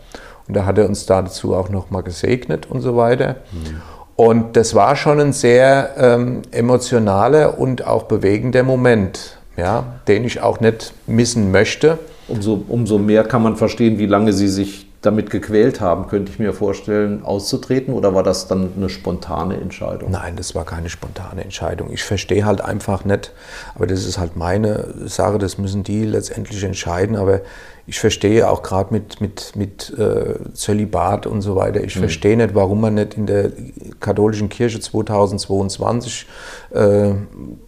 [0.49, 3.37] und da hat er uns dazu auch nochmal gesegnet und so weiter.
[3.53, 3.83] Mhm.
[4.17, 10.41] Und das war schon ein sehr ähm, emotionaler und auch bewegender Moment, ja, den ich
[10.41, 11.99] auch nicht missen möchte.
[12.27, 16.39] Umso, umso mehr kann man verstehen, wie lange Sie sich damit gequält haben, könnte ich
[16.39, 20.11] mir vorstellen, auszutreten oder war das dann eine spontane Entscheidung?
[20.11, 21.91] Nein, das war keine spontane Entscheidung.
[21.93, 23.33] Ich verstehe halt einfach nicht,
[23.75, 27.41] aber das ist halt meine Sache, das müssen die letztendlich entscheiden, aber
[27.87, 32.01] ich verstehe auch gerade mit, mit, mit äh, Zölibat und so weiter, ich mhm.
[32.01, 33.53] verstehe nicht, warum man nicht in der
[34.01, 36.27] katholischen Kirche 2022
[36.71, 37.13] äh,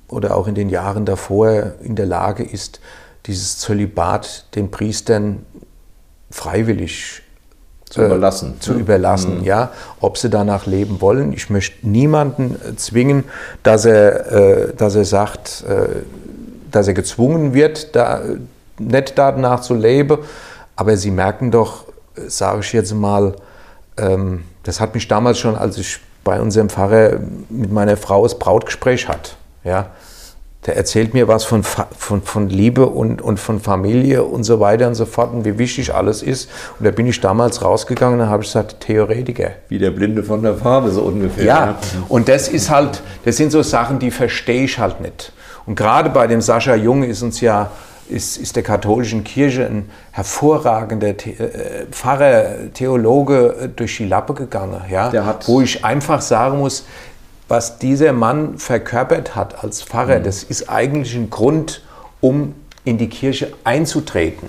[0.08, 2.80] oder auch in den Jahren davor in der Lage ist,
[3.26, 5.46] dieses Zölibat den Priestern
[6.30, 7.22] freiwillig
[7.90, 8.54] zu überlassen.
[8.56, 8.80] Äh, zu ne?
[8.80, 9.44] überlassen, mhm.
[9.44, 9.70] ja.
[10.00, 11.32] Ob sie danach leben wollen.
[11.32, 13.24] Ich möchte niemanden äh, zwingen,
[13.62, 16.02] dass er, äh, dass er sagt, äh,
[16.70, 18.20] dass er gezwungen wird, da,
[18.78, 20.18] nicht danach zu leben.
[20.76, 21.84] Aber sie merken doch,
[22.16, 23.34] äh, sage ich jetzt mal,
[23.96, 27.18] ähm, das hat mich damals schon, als ich bei unserem Pfarrer
[27.48, 29.32] mit meiner Frau das Brautgespräch hatte.
[29.64, 29.86] Ja,
[30.66, 34.88] der erzählt mir was von, von, von Liebe und, und von Familie und so weiter
[34.88, 36.50] und so fort und wie wichtig alles ist.
[36.78, 39.52] Und da bin ich damals rausgegangen und habe ich gesagt, Theoretiker.
[39.68, 41.44] Wie der Blinde von der Farbe, so ungefähr.
[41.44, 41.78] Ja, ja,
[42.08, 45.32] und das ist halt, das sind so Sachen, die verstehe ich halt nicht.
[45.64, 47.70] Und gerade bei dem Sascha Jung ist uns ja,
[48.08, 54.34] ist, ist der katholischen Kirche ein hervorragender The äh, Pfarrer, Theologe äh, durch die Lappe
[54.34, 56.84] gegangen, ja, wo ich einfach sagen muss,
[57.48, 60.24] was dieser Mann verkörpert hat als Pfarrer, mhm.
[60.24, 61.82] das ist eigentlich ein Grund,
[62.20, 64.48] um in die Kirche einzutreten.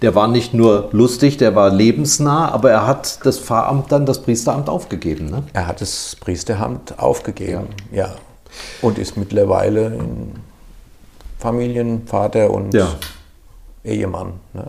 [0.00, 4.22] Der war nicht nur lustig, der war lebensnah, aber er hat das Pfarramt dann, das
[4.22, 5.26] Priesteramt aufgegeben.
[5.26, 5.44] Ne?
[5.52, 8.06] Er hat das Priesteramt aufgegeben, ja.
[8.06, 8.14] ja.
[8.80, 9.98] Und ist mittlerweile
[11.38, 12.88] Familienvater und ja.
[13.84, 14.34] Ehemann.
[14.52, 14.66] Ne?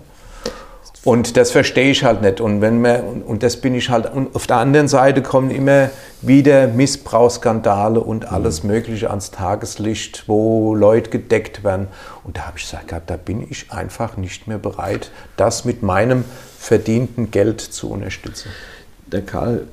[1.03, 2.39] Und das verstehe ich halt nicht.
[2.39, 4.11] Und, wenn man, und das bin ich halt.
[4.13, 5.89] Und auf der anderen Seite kommen immer
[6.21, 11.87] wieder Missbrauchsskandale und alles Mögliche ans Tageslicht, wo Leute gedeckt werden.
[12.23, 16.23] Und da habe ich gesagt, da bin ich einfach nicht mehr bereit, das mit meinem
[16.57, 18.49] verdienten Geld zu unterstützen.
[19.07, 19.67] Der Karl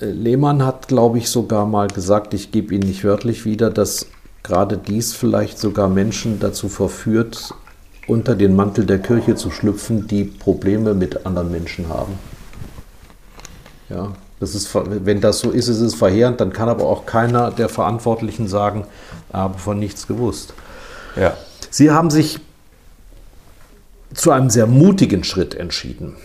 [0.00, 4.06] äh, Lehmann hat, glaube ich, sogar mal gesagt, ich gebe ihn nicht wörtlich wieder, dass
[4.42, 7.54] gerade dies vielleicht sogar Menschen dazu verführt,
[8.08, 12.18] unter den Mantel der Kirche zu schlüpfen, die Probleme mit anderen Menschen haben.
[13.88, 17.50] Ja, das ist, wenn das so ist, ist es verheerend, dann kann aber auch keiner
[17.50, 18.86] der Verantwortlichen sagen,
[19.32, 20.54] habe von nichts gewusst.
[21.16, 21.36] Ja.
[21.70, 22.40] Sie haben sich
[24.14, 26.16] zu einem sehr mutigen Schritt entschieden.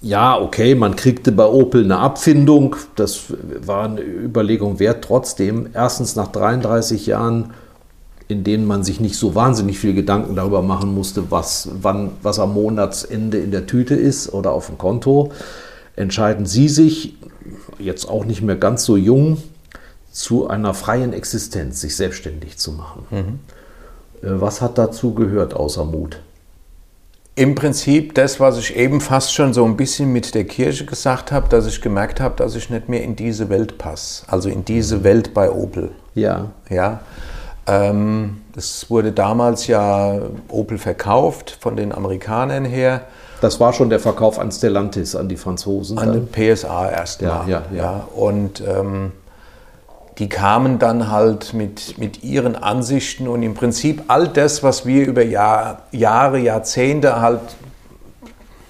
[0.00, 3.24] Ja, okay, man kriegte bei Opel eine Abfindung, das
[3.64, 5.04] war eine Überlegung wert.
[5.04, 7.54] Trotzdem, erstens nach 33 Jahren
[8.28, 12.38] in denen man sich nicht so wahnsinnig viel Gedanken darüber machen musste, was, wann, was
[12.38, 15.30] am Monatsende in der Tüte ist oder auf dem Konto,
[15.96, 17.16] entscheiden Sie sich,
[17.78, 19.42] jetzt auch nicht mehr ganz so jung,
[20.10, 23.06] zu einer freien Existenz, sich selbstständig zu machen.
[23.10, 23.40] Mhm.
[24.22, 26.20] Äh, was hat dazu gehört außer Mut?
[27.36, 31.32] Im Prinzip das, was ich eben fast schon so ein bisschen mit der Kirche gesagt
[31.32, 34.64] habe, dass ich gemerkt habe, dass ich nicht mehr in diese Welt passe, also in
[34.64, 35.90] diese Welt bei Opel.
[36.14, 36.52] Ja.
[36.70, 37.00] Ja.
[37.66, 43.02] Ähm, das wurde damals ja Opel verkauft von den Amerikanern her.
[43.40, 45.98] Das war schon der Verkauf an Stellantis, an die Franzosen.
[45.98, 47.48] An den PSA erstmal.
[47.48, 48.08] Ja, ja, ja.
[48.14, 49.12] Und ähm,
[50.18, 55.06] die kamen dann halt mit, mit ihren Ansichten und im Prinzip all das, was wir
[55.06, 57.40] über Jahr, Jahre, Jahrzehnte halt.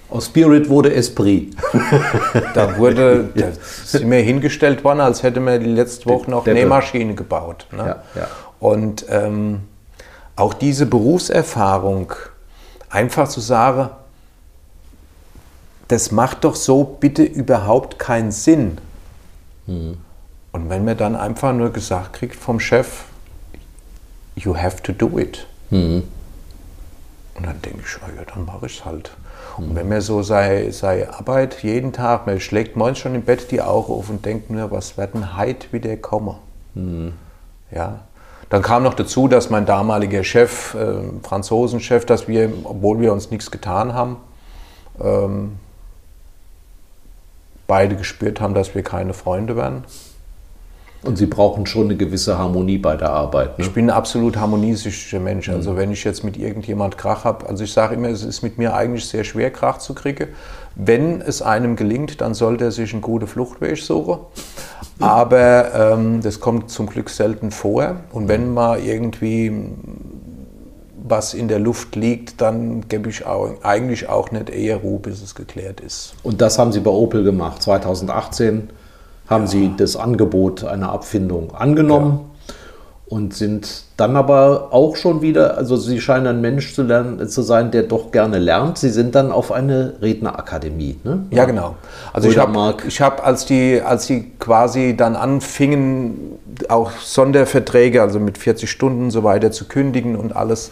[0.09, 1.55] Aus Spirit wurde Esprit.
[2.53, 3.47] da wurde, da
[3.83, 7.67] sind wir hingestellt worden, als hätte man die letzte Woche noch Nähmaschine gebaut.
[7.71, 7.77] Ne?
[7.79, 8.27] Ja, ja.
[8.65, 9.61] Und ähm,
[10.35, 12.13] auch diese Berufserfahrung,
[12.89, 13.91] einfach zu sagen,
[15.87, 18.79] das macht doch so bitte überhaupt keinen Sinn.
[19.67, 19.97] Mhm.
[20.51, 23.03] Und wenn man dann einfach nur gesagt kriegt vom Chef,
[24.33, 25.45] you have to do it.
[25.69, 26.01] Mhm.
[27.35, 29.11] Und dann denke ich, oh ja, dann mache ich es halt.
[29.59, 29.63] Mhm.
[29.63, 33.51] Und wenn man so seine, seine Arbeit jeden Tag, man schlägt morgens schon im Bett
[33.51, 36.37] die Augen auf und denkt nur, was wird denn heute wieder kommen?
[36.73, 37.13] Mhm.
[37.69, 37.99] Ja,
[38.49, 43.31] Dann kam noch dazu, dass mein damaliger Chef, äh, Franzosenchef, dass wir, obwohl wir uns
[43.31, 44.17] nichts getan haben,
[45.01, 45.57] ähm,
[47.67, 49.83] beide gespürt haben, dass wir keine Freunde werden.
[51.05, 53.59] Und Sie brauchen schon eine gewisse Harmonie bei der Arbeit.
[53.59, 53.65] Ne?
[53.65, 55.49] Ich bin ein absolut harmoniesischer Mensch.
[55.49, 55.77] Also mhm.
[55.77, 58.73] wenn ich jetzt mit irgendjemand Krach habe, also ich sage immer, es ist mit mir
[58.73, 60.29] eigentlich sehr schwer, Krach zu kriegen.
[60.75, 64.19] Wenn es einem gelingt, dann sollte er sich einen guten Fluchtweg suchen.
[64.99, 67.97] Aber ähm, das kommt zum Glück selten vor.
[68.11, 69.51] Und wenn mal irgendwie
[71.07, 75.21] was in der Luft liegt, dann gebe ich auch, eigentlich auch nicht eher Ruhe, bis
[75.21, 76.15] es geklärt ist.
[76.23, 77.61] Und das haben Sie bei Opel gemacht.
[77.61, 78.69] 2018
[79.27, 79.47] haben ja.
[79.47, 82.19] Sie das Angebot einer Abfindung angenommen.
[82.21, 82.34] Ja
[83.07, 87.43] und sind dann aber auch schon wieder, also Sie scheinen ein Mensch zu, lernen, zu
[87.43, 88.79] sein, der doch gerne lernt.
[88.79, 90.99] Sie sind dann auf eine Rednerakademie.
[91.03, 91.25] Ne?
[91.29, 91.75] Ja, genau.
[92.13, 98.19] Also ich habe, ich hab, als die, als die quasi dann anfingen, auch Sonderverträge, also
[98.19, 100.71] mit 40 Stunden und so weiter zu kündigen und alles,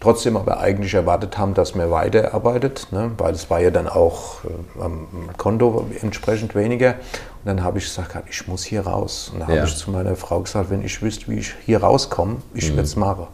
[0.00, 3.10] trotzdem aber eigentlich erwartet haben, dass man weiterarbeitet, ne?
[3.18, 6.90] weil es war ja dann auch äh, am Konto entsprechend weniger.
[6.90, 9.30] Und dann habe ich gesagt, ich muss hier raus.
[9.32, 9.56] Und dann ja.
[9.56, 12.76] habe ich zu meiner Frau gesagt, wenn ich wüsste, wie ich hier rauskomme, ich mhm.
[12.76, 13.26] würde es machen.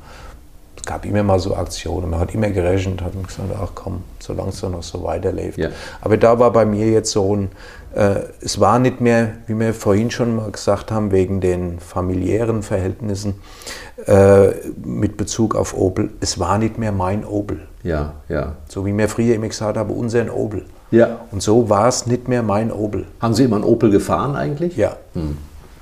[0.76, 4.50] Es gab immer mal so Aktionen, man hat immer gerechnet, hat gesagt, ach komm, solange
[4.50, 5.56] es noch so weiterläuft.
[5.56, 5.70] Ja.
[6.02, 7.50] Aber da war bei mir jetzt so ein,
[8.40, 13.34] es war nicht mehr, wie wir vorhin schon mal gesagt haben, wegen den familiären Verhältnissen,
[14.06, 14.48] äh,
[14.84, 17.60] mit Bezug auf Opel, es war nicht mehr mein Opel.
[17.82, 18.54] Ja, ja.
[18.68, 20.64] So wie mir früher immer gesagt habe, unseren Opel.
[20.90, 21.20] Ja.
[21.30, 23.06] Und so war es nicht mehr mein Opel.
[23.20, 24.76] Haben Sie immer einen Opel gefahren eigentlich?
[24.76, 24.96] Ja.
[25.14, 25.36] Hm.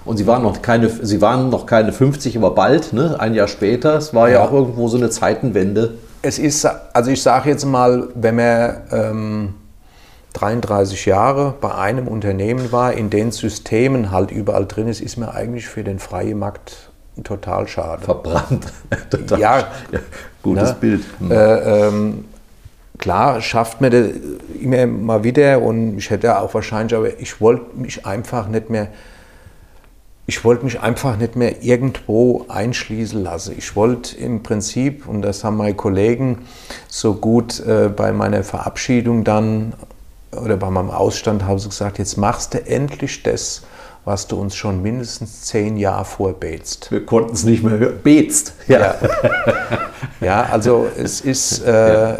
[0.05, 3.17] Und Sie waren noch keine, Sie waren noch keine 50, aber bald, ne?
[3.19, 3.97] ein Jahr später.
[3.97, 5.95] Es war ja, ja auch irgendwo so eine Zeitenwende.
[6.23, 9.55] Es ist, also ich sage jetzt mal, wenn man ähm,
[10.33, 15.29] 33 Jahre bei einem Unternehmen war, in den Systemen halt überall drin ist, ist man
[15.29, 16.91] eigentlich für den freien Markt
[17.25, 18.03] total schade.
[18.03, 18.73] Verbrannt.
[19.11, 19.59] total ja,
[19.91, 19.99] ja,
[20.43, 20.77] gutes ne?
[20.81, 21.05] Bild.
[21.19, 21.31] Hm.
[21.31, 22.25] Äh, ähm,
[22.99, 24.07] klar schafft man das
[24.61, 28.89] immer mal wieder und ich hätte auch wahrscheinlich, aber ich wollte mich einfach nicht mehr,
[30.27, 33.55] ich wollte mich einfach nicht mehr irgendwo einschließen lassen.
[33.59, 36.47] Ich wollte im Prinzip, und das haben meine Kollegen
[36.89, 39.75] so gut äh, bei meiner Verabschiedung dann
[40.37, 43.63] oder bei meinem Ausstand haben sie gesagt, jetzt machst du endlich das,
[44.05, 46.91] was du uns schon mindestens zehn Jahre vorbetst.
[46.91, 48.01] Wir konnten es nicht mehr hören.
[48.03, 48.55] Betst.
[48.67, 48.97] Ja.
[50.21, 50.43] ja.
[50.45, 52.19] also es ist, äh,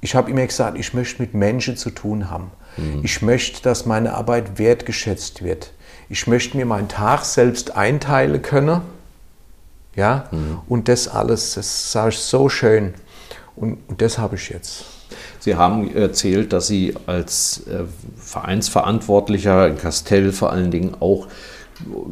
[0.00, 2.50] ich habe immer gesagt, ich möchte mit Menschen zu tun haben.
[2.76, 3.00] Mhm.
[3.04, 5.72] Ich möchte, dass meine Arbeit wertgeschätzt wird.
[6.08, 8.80] Ich möchte mir meinen Tag selbst einteilen können.
[9.94, 10.58] Ja, mhm.
[10.68, 12.94] und das alles, das sage ich so schön.
[13.54, 14.84] Und, und das habe ich jetzt.
[15.46, 17.84] Sie haben erzählt, dass Sie als äh,
[18.18, 21.28] Vereinsverantwortlicher in Castell vor allen Dingen auch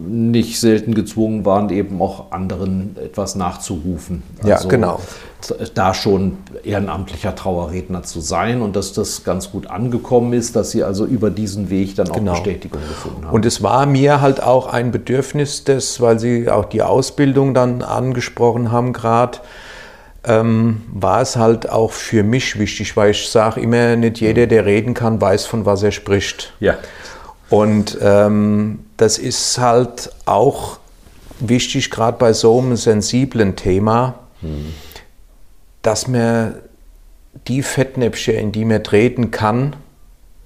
[0.07, 4.22] nicht selten gezwungen waren, eben auch anderen etwas nachzurufen.
[4.39, 5.01] Also ja, genau.
[5.74, 10.85] Da schon ehrenamtlicher Trauerredner zu sein und dass das ganz gut angekommen ist, dass Sie
[10.85, 12.35] also über diesen Weg dann auch genau.
[12.35, 13.35] Bestätigung gefunden haben.
[13.35, 17.82] Und es war mir halt auch ein Bedürfnis, das, weil Sie auch die Ausbildung dann
[17.82, 19.39] angesprochen haben gerade,
[20.27, 24.64] ähm, war es halt auch für mich wichtig, weil ich sage immer, nicht jeder, der
[24.64, 26.53] reden kann, weiß, von was er spricht.
[26.61, 26.79] Ja.
[27.51, 30.79] Und ähm, das ist halt auch
[31.41, 34.72] wichtig, gerade bei so einem sensiblen Thema, mhm.
[35.83, 36.57] dass man
[37.47, 39.77] die Fettnäpfchen, in die man treten kann,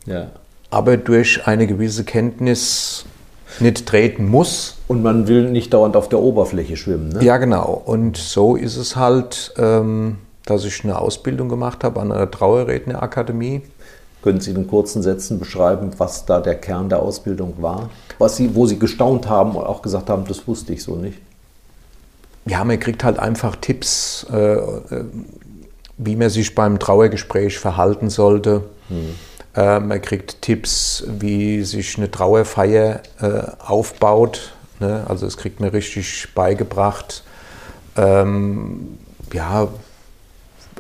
[0.07, 0.31] ja.
[0.70, 3.05] aber durch eine gewisse Kenntnis
[3.61, 4.77] nicht treten muss.
[4.89, 7.11] Und man will nicht dauernd auf der Oberfläche schwimmen.
[7.11, 7.25] Ne?
[7.25, 7.83] Ja, genau.
[7.85, 13.63] Und so ist es halt, ähm, dass ich eine Ausbildung gemacht habe an der Trauerrednerakademie.
[14.23, 17.91] Können Sie in kurzen Sätzen beschreiben, was da der Kern der Ausbildung war?
[18.19, 21.19] Was Sie, wo Sie gestaunt haben und auch gesagt haben, das wusste ich so nicht?
[22.47, 25.05] Ja, man kriegt halt einfach Tipps, äh, äh
[26.01, 28.63] wie man sich beim Trauergespräch verhalten sollte.
[28.89, 29.15] Hm
[29.55, 34.53] äh, man kriegt Tipps, wie sich eine Trauerfeier äh, aufbaut.
[34.81, 35.05] Ne?
[35.09, 37.25] Also es kriegt mir richtig beigebracht.
[37.97, 38.99] Ähm,
[39.33, 39.69] ja,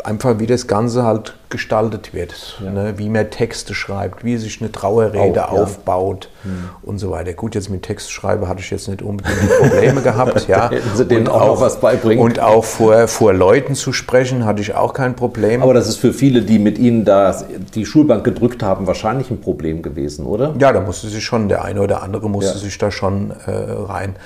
[0.06, 2.70] einfach wie das Ganze halt gestaltet wird, ja.
[2.70, 2.94] ne?
[2.96, 5.62] wie man Texte schreibt, wie sich eine Trauerrede Auch, ja.
[5.62, 6.68] aufbaut hm.
[6.82, 7.32] und so weiter.
[7.32, 10.70] Gut, jetzt mit Textschreiben hatte ich jetzt nicht unbedingt Probleme gehabt, ja.
[10.94, 12.22] Sie denen auch, auch was beibringen.
[12.22, 15.62] Und auch vor, vor Leuten zu sprechen, hatte ich auch kein Problem.
[15.62, 17.42] Aber das ist für viele, die mit Ihnen da
[17.74, 20.54] die Schulbank gedrückt haben, wahrscheinlich ein Problem gewesen, oder?
[20.58, 22.58] Ja, da musste sich schon, der eine oder andere musste ja.
[22.58, 24.16] sich da schon äh, rein.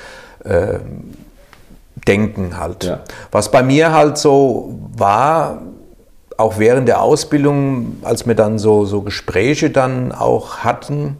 [0.44, 0.78] Äh,
[2.06, 2.84] denken halt.
[2.84, 3.00] Ja.
[3.30, 5.62] Was bei mir halt so war,
[6.36, 11.16] auch während der Ausbildung, als wir dann so, so Gespräche dann auch hatten,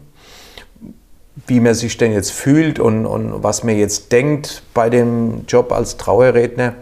[1.47, 5.71] wie man sich denn jetzt fühlt und, und was man jetzt denkt bei dem Job
[5.71, 6.73] als Trauerredner.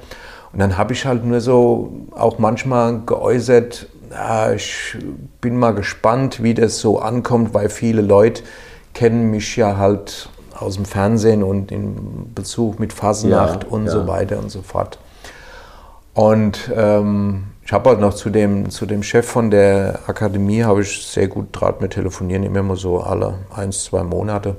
[0.54, 4.97] Und dann habe ich halt nur so auch manchmal geäußert, ja, ich
[5.39, 8.43] bin mal gespannt, wie das so ankommt, weil viele Leute
[8.93, 10.30] kennen mich ja halt
[10.62, 13.91] aus dem Fernsehen und in Bezug mit Fasnacht ja, und ja.
[13.91, 14.99] so weiter und so fort.
[16.14, 20.82] Und ähm, ich habe halt noch zu dem, zu dem Chef von der Akademie, habe
[20.82, 24.57] ich sehr gut Draht mit telefonieren, immer mal so alle ein, zwei Monate.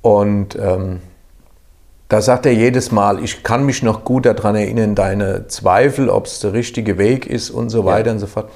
[0.00, 1.00] Und ähm,
[2.08, 6.26] da sagt er jedes Mal, ich kann mich noch gut daran erinnern, deine Zweifel, ob
[6.26, 8.12] es der richtige Weg ist und so weiter ja.
[8.12, 8.50] und so fort.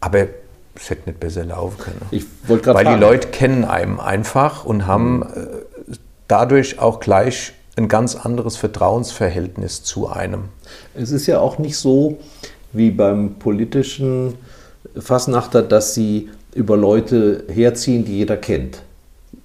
[0.00, 0.26] Aber
[0.76, 2.02] es hätte nicht besser laufen können.
[2.10, 2.94] Ich Weil fragen.
[2.94, 5.24] die Leute kennen einem einfach und haben mhm.
[6.28, 10.44] dadurch auch gleich ein ganz anderes Vertrauensverhältnis zu einem.
[10.94, 12.18] Es ist ja auch nicht so
[12.72, 14.34] wie beim politischen
[14.98, 18.82] Fassnachter, dass sie über Leute herziehen, die jeder kennt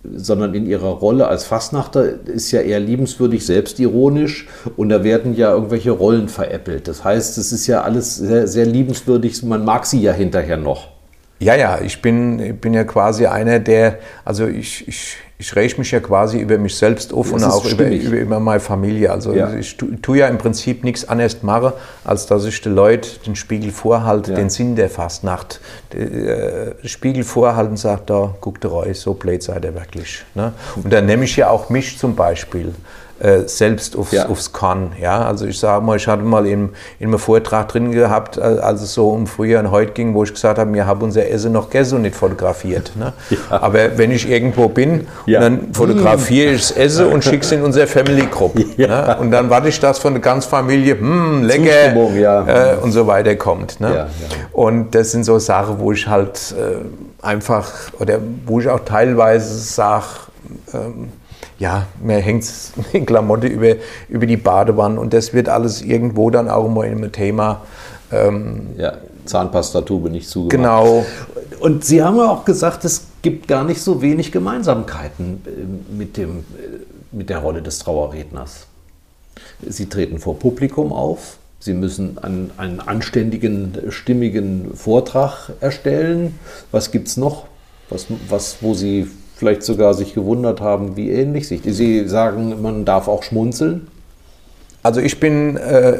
[0.03, 5.53] sondern in ihrer Rolle als Fassnachter ist ja eher liebenswürdig, selbstironisch und da werden ja
[5.53, 6.87] irgendwelche Rollen veräppelt.
[6.87, 10.87] Das heißt, es ist ja alles sehr, sehr liebenswürdig, man mag sie ja hinterher noch.
[11.41, 15.79] Ja, ja, ich bin, ich bin ja quasi einer, der, also ich, ich, ich räche
[15.79, 19.09] mich ja quasi über mich selbst auf das und auch über, über, über, meine Familie.
[19.11, 19.51] Also ja.
[19.55, 21.73] ich tue, ja im Prinzip nichts anderes mache,
[22.03, 24.37] als dass ich den Leuten den Spiegel vorhalte, ja.
[24.37, 25.61] den Sinn der Fastnacht.
[25.93, 30.23] Den äh, Spiegel vorhalten und sage, da guckt der euch, so blöd seid ihr wirklich.
[30.35, 30.53] Ne?
[30.75, 32.71] Und dann nehme ich ja auch mich zum Beispiel
[33.21, 34.27] äh, selbst aufs, ja.
[34.27, 34.93] aufs Korn.
[34.99, 35.25] Ja?
[35.25, 36.69] Also ich sage mal, ich hatte mal in,
[36.99, 40.23] in einem Vortrag drin gehabt, äh, als es so um Frühjahr und heute ging, wo
[40.23, 42.93] ich gesagt habe, wir haben unser Essen noch gestern nicht fotografiert.
[42.95, 43.13] Ne?
[43.29, 43.37] Ja.
[43.61, 47.87] Aber wenn ich irgendwo bin, dann fotografiere ich das Essen und schicke es in unsere
[47.87, 48.55] Family Group.
[48.81, 49.17] Ne?
[49.19, 53.35] Und dann warte ich, dass von der ganzen Familie, hm, lecker äh, und so weiter
[53.35, 53.79] kommt.
[53.79, 54.07] Ne?
[54.53, 59.59] Und das sind so Sachen, wo ich halt äh, einfach, oder wo ich auch teilweise
[59.59, 60.05] sage,
[60.73, 61.09] ähm,
[61.61, 62.51] ja, mir hängt
[62.91, 63.75] in Klamotte über,
[64.09, 67.61] über die Badewanne und das wird alles irgendwo dann auch immer in einem Thema.
[68.11, 70.51] Ähm, ja, Zahnpastatube nicht zugemacht.
[70.51, 71.05] Genau.
[71.59, 76.17] Und Sie haben ja auch gesagt, es gibt gar nicht so wenig Gemeinsamkeiten äh, mit,
[76.17, 76.43] dem, äh,
[77.11, 78.65] mit der Rolle des Trauerredners.
[79.65, 86.39] Sie treten vor Publikum auf, Sie müssen einen, einen anständigen, stimmigen Vortrag erstellen.
[86.71, 87.45] Was gibt es noch,
[87.89, 89.07] was, was, wo Sie
[89.41, 91.61] vielleicht sogar sich gewundert haben, wie ähnlich sich.
[91.65, 93.87] Sie sagen, man darf auch schmunzeln.
[94.83, 95.97] Also ich bin, äh,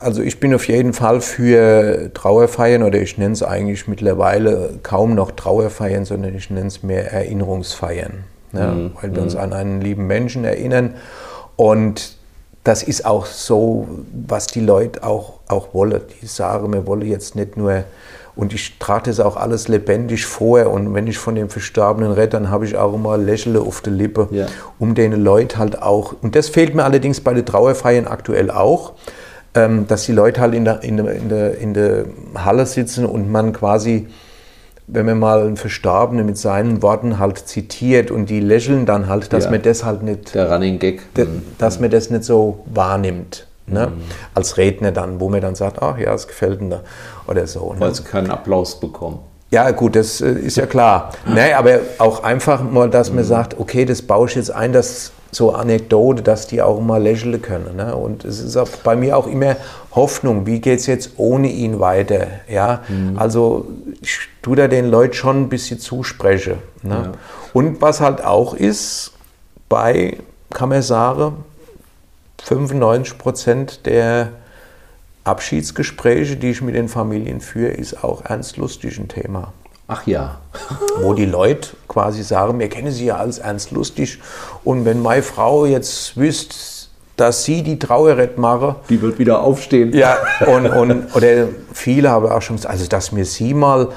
[0.00, 5.14] also ich bin auf jeden Fall für Trauerfeiern oder ich nenne es eigentlich mittlerweile kaum
[5.14, 8.90] noch Trauerfeiern, sondern ich nenne es mehr Erinnerungsfeiern, ja, mhm.
[9.00, 9.40] weil wir uns mhm.
[9.40, 10.94] an einen lieben Menschen erinnern
[11.54, 12.16] und
[12.64, 13.86] das ist auch so,
[14.26, 16.00] was die Leute auch, auch wollen.
[16.20, 17.84] Die sagen, wir wollen jetzt nicht nur
[18.36, 20.66] und ich trage das auch alles lebendig vor.
[20.66, 23.94] Und wenn ich von dem Verstorbenen rede, dann habe ich auch immer Lächeln auf der
[23.94, 24.46] Lippe, ja.
[24.78, 26.14] um den Leuten halt auch.
[26.22, 28.92] Und das fehlt mir allerdings bei den Trauerfeiern aktuell auch,
[29.54, 33.06] ähm, dass die Leute halt in der, in, der, in, der, in der Halle sitzen
[33.06, 34.06] und man quasi
[34.88, 39.32] wenn man mal einen Verstorbenen mit seinen Worten halt zitiert und die lächeln dann halt,
[39.32, 39.50] dass ja.
[39.50, 40.34] man das halt nicht.
[40.34, 41.02] Der Running Gag.
[41.58, 43.45] Dass man das nicht so wahrnimmt.
[43.66, 43.88] Ne?
[43.88, 44.02] Mhm.
[44.34, 46.82] Als Redner dann, wo man dann sagt, ach ja, es gefällt mir
[47.26, 47.72] oder so.
[47.72, 47.80] Ne?
[47.80, 49.18] Weil sie keinen Applaus bekommen.
[49.50, 51.12] Ja, gut, das äh, ist ja klar.
[51.26, 53.28] nee, aber auch einfach mal, dass man mhm.
[53.28, 57.40] sagt, okay, das baue ich jetzt ein, dass so Anekdote, dass die auch mal lächeln
[57.42, 57.76] können.
[57.76, 57.94] Ne?
[57.94, 59.56] Und es ist auch bei mir auch immer
[59.94, 62.26] Hoffnung, wie geht es jetzt ohne ihn weiter?
[62.48, 62.82] Ja?
[62.88, 63.18] Mhm.
[63.18, 63.66] Also
[64.00, 66.58] ich tue da den Leuten schon ein bisschen zuspreche.
[66.82, 66.94] Ne?
[66.94, 67.12] Ja.
[67.52, 69.12] Und was halt auch ist,
[69.68, 70.18] bei,
[70.80, 71.44] sagen,
[72.42, 74.32] 95 Prozent der
[75.24, 79.52] Abschiedsgespräche, die ich mit den Familien führe, ist auch ernst lustig ein Thema.
[79.88, 80.40] Ach ja.
[81.00, 84.20] Wo die Leute quasi sagen, wir kennen sie ja als ernst lustig
[84.64, 86.54] und wenn meine Frau jetzt wüsste,
[87.16, 88.76] dass sie die Trauerrett mache.
[88.90, 89.94] Die wird wieder aufstehen.
[89.94, 93.88] Ja, und, und oder viele haben auch schon gesagt, also dass mir sie mal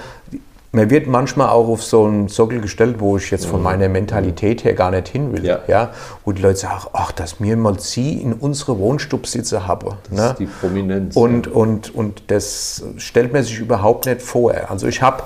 [0.72, 3.64] man wird manchmal auch auf so einen Sockel gestellt, wo ich jetzt von mhm.
[3.64, 5.44] meiner Mentalität her gar nicht hin will.
[5.44, 5.60] Ja.
[5.68, 5.92] ja.
[6.24, 9.98] Wo die Leute sagen, ach, dass mir mal sie in unsere Wohnstubsitze habe.
[10.10, 10.30] Das ne?
[10.32, 11.16] ist die Prominenz.
[11.16, 11.54] Und, ja.
[11.54, 14.54] und, und das stellt man sich überhaupt nicht vor.
[14.70, 15.24] Also ich habe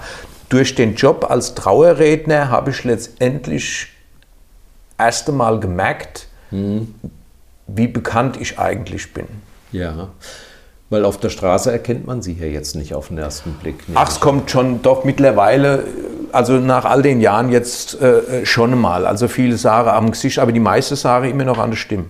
[0.48, 3.88] durch den Job als Trauerredner habe ich letztendlich
[4.98, 6.96] erst einmal gemerkt, mhm.
[7.68, 9.26] wie bekannt ich eigentlich bin.
[9.74, 10.10] Ja.
[10.89, 13.84] Weil auf der Straße erkennt man sie ja jetzt nicht auf den ersten Blick.
[13.95, 15.86] Ach, es kommt schon doch mittlerweile,
[16.31, 19.05] also nach all den Jahren jetzt äh, schon mal.
[19.05, 22.05] Also viele sagen am Gesicht, aber die meiste sagen immer noch an der Stimme.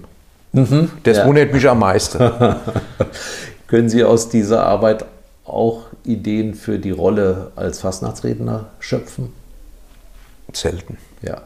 [0.51, 1.25] Mhm, das ja.
[1.25, 2.19] wundert mich am meisten.
[3.67, 5.05] Können Sie aus dieser Arbeit
[5.45, 9.33] auch Ideen für die Rolle als Fastnachtsredner schöpfen?
[10.51, 10.97] Selten.
[11.21, 11.41] Ja.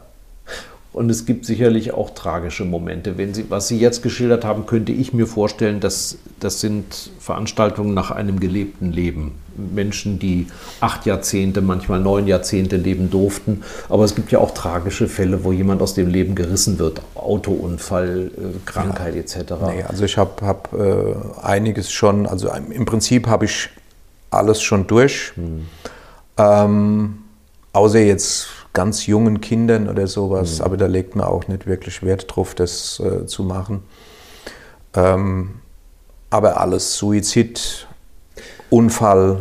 [0.98, 3.16] Und es gibt sicherlich auch tragische Momente.
[3.16, 7.94] Wenn Sie, was Sie jetzt geschildert haben, könnte ich mir vorstellen, dass das sind Veranstaltungen
[7.94, 9.36] nach einem gelebten Leben.
[9.56, 10.48] Menschen, die
[10.80, 13.62] acht Jahrzehnte, manchmal neun Jahrzehnte leben durften.
[13.88, 17.00] Aber es gibt ja auch tragische Fälle, wo jemand aus dem Leben gerissen wird.
[17.14, 19.20] Autounfall, äh, Krankheit ja.
[19.20, 19.52] etc.
[19.68, 23.68] Nee, also ich habe hab, äh, einiges schon, also im Prinzip habe ich
[24.30, 25.30] alles schon durch.
[25.36, 25.66] Hm.
[26.38, 27.18] Ähm,
[27.72, 30.64] außer jetzt ganz jungen Kindern oder sowas, mhm.
[30.64, 33.82] aber da legt man auch nicht wirklich Wert drauf, das äh, zu machen.
[34.94, 35.60] Ähm,
[36.30, 37.86] aber alles, Suizid,
[38.70, 39.40] Unfall,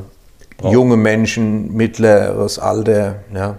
[0.61, 0.71] oh.
[0.71, 3.57] junge Menschen, mittleres Alter, ja.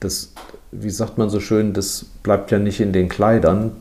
[0.00, 0.32] Das,
[0.72, 3.72] wie sagt man so schön, das bleibt ja nicht in den Kleidern.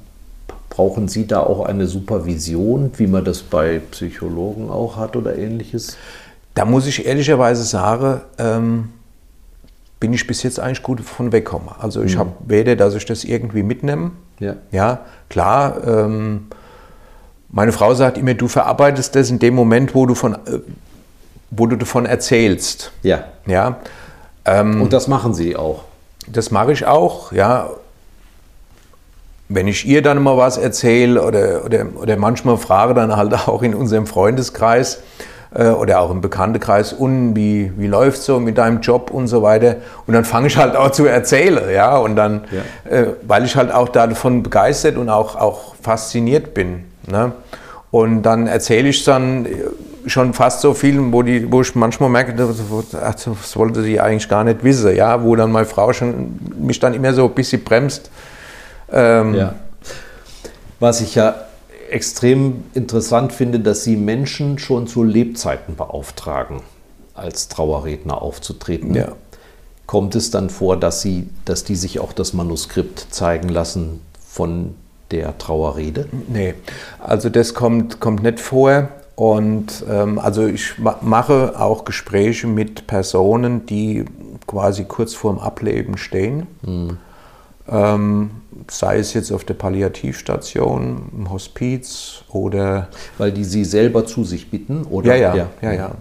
[0.69, 5.97] Brauchen Sie da auch eine Supervision, wie man das bei Psychologen auch hat oder ähnliches?
[6.53, 8.89] Da muss ich ehrlicherweise sagen, ähm,
[10.03, 11.69] bin ich bis jetzt eigentlich gut von weggekommen.
[11.79, 12.19] Also ich mhm.
[12.19, 14.11] habe weder, dass ich das irgendwie mitnehme.
[14.37, 14.55] Ja.
[14.69, 14.99] ja
[15.29, 15.77] klar.
[15.87, 16.47] Ähm,
[17.47, 20.59] meine Frau sagt immer, du verarbeitest das in dem Moment, wo du, von, äh,
[21.51, 22.91] wo du davon erzählst.
[23.01, 23.23] Ja.
[23.45, 23.77] ja?
[24.43, 25.85] Ähm, Und das machen Sie auch?
[26.27, 27.69] Das mache ich auch, ja.
[29.47, 33.61] Wenn ich ihr dann mal was erzähle oder, oder, oder manchmal frage dann halt auch
[33.61, 35.01] in unserem Freundeskreis,
[35.55, 39.41] äh, oder auch im Bekanntenkreis, und wie, wie läuft so mit deinem Job und so
[39.41, 39.77] weiter.
[40.07, 42.91] Und dann fange ich halt auch zu erzählen, ja, und dann, ja.
[42.91, 46.85] Äh, weil ich halt auch davon begeistert und auch, auch fasziniert bin.
[47.07, 47.31] Ne?
[47.91, 49.45] Und dann erzähle ich dann
[50.05, 52.59] schon fast so viel, wo, die, wo ich manchmal merke, das
[53.55, 57.13] wollte sie eigentlich gar nicht wissen, ja, wo dann meine Frau schon mich dann immer
[57.13, 58.09] so ein bisschen bremst.
[58.91, 59.55] Ähm, ja.
[60.79, 61.35] Was ich ja
[61.93, 66.61] extrem interessant finde, dass Sie Menschen schon zu Lebzeiten beauftragen,
[67.13, 68.95] als Trauerredner aufzutreten.
[68.95, 69.13] Ja.
[69.85, 74.75] Kommt es dann vor, dass, Sie, dass die sich auch das Manuskript zeigen lassen von
[75.11, 76.07] der Trauerrede?
[76.27, 76.55] Nee,
[76.99, 78.89] also das kommt, kommt nicht vor.
[79.15, 84.05] Und ähm, also ich mache auch Gespräche mit Personen, die
[84.47, 86.47] quasi kurz vorm Ableben stehen.
[86.63, 86.97] Mhm.
[87.69, 88.31] Ähm,
[88.69, 92.89] sei es jetzt auf der Palliativstation, im Hospiz oder.
[93.17, 95.15] Weil die Sie selber zu sich bitten, oder?
[95.15, 95.49] Ja, ja, ja.
[95.61, 95.91] ja, ja.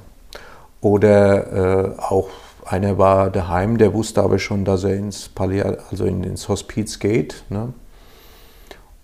[0.80, 2.28] Oder äh, auch
[2.64, 7.44] einer war daheim, der wusste aber schon, dass er ins, Palliat also ins Hospiz geht.
[7.50, 7.72] Ne?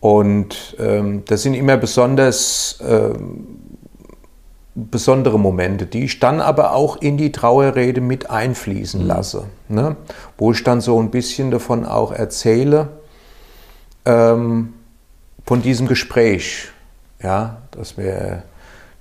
[0.00, 3.58] Und ähm, das sind immer besonders ähm,
[4.74, 9.06] besondere Momente, die ich dann aber auch in die Trauerrede mit einfließen mhm.
[9.06, 9.44] lasse.
[9.68, 9.96] Ne?
[10.36, 12.88] Wo ich dann so ein bisschen davon auch erzähle,
[14.08, 14.72] ähm,
[15.44, 16.68] von diesem Gespräch,
[17.22, 18.42] ja, dass wir,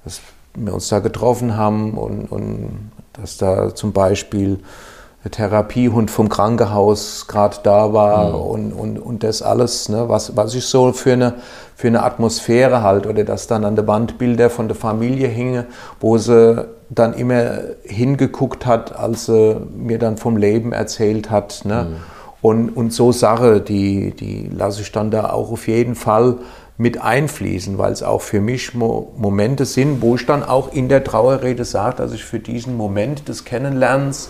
[0.04, 0.22] dass
[0.54, 4.60] wir uns da getroffen haben und, und dass da zum Beispiel
[5.24, 8.36] der Therapiehund vom Krankenhaus gerade da war mhm.
[8.36, 11.36] und, und, und das alles, ne, was, was ich so für eine,
[11.76, 15.66] für eine Atmosphäre halt oder dass dann an der Wand Bilder von der Familie hingen,
[16.00, 21.66] wo sie dann immer hingeguckt hat, als sie mir dann vom Leben erzählt hat.
[21.66, 21.88] Ne?
[21.90, 22.17] Mhm.
[22.42, 26.38] Und, und so Sache, die, die lasse ich dann da auch auf jeden Fall
[26.78, 30.90] mit einfließen, weil es auch für mich Mo Momente sind, wo ich dann auch in
[30.90, 34.30] der Trauerrede sage, dass ich für diesen Moment des Kennenlernens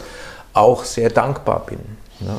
[0.53, 1.79] auch sehr dankbar bin.
[2.21, 2.37] Ja.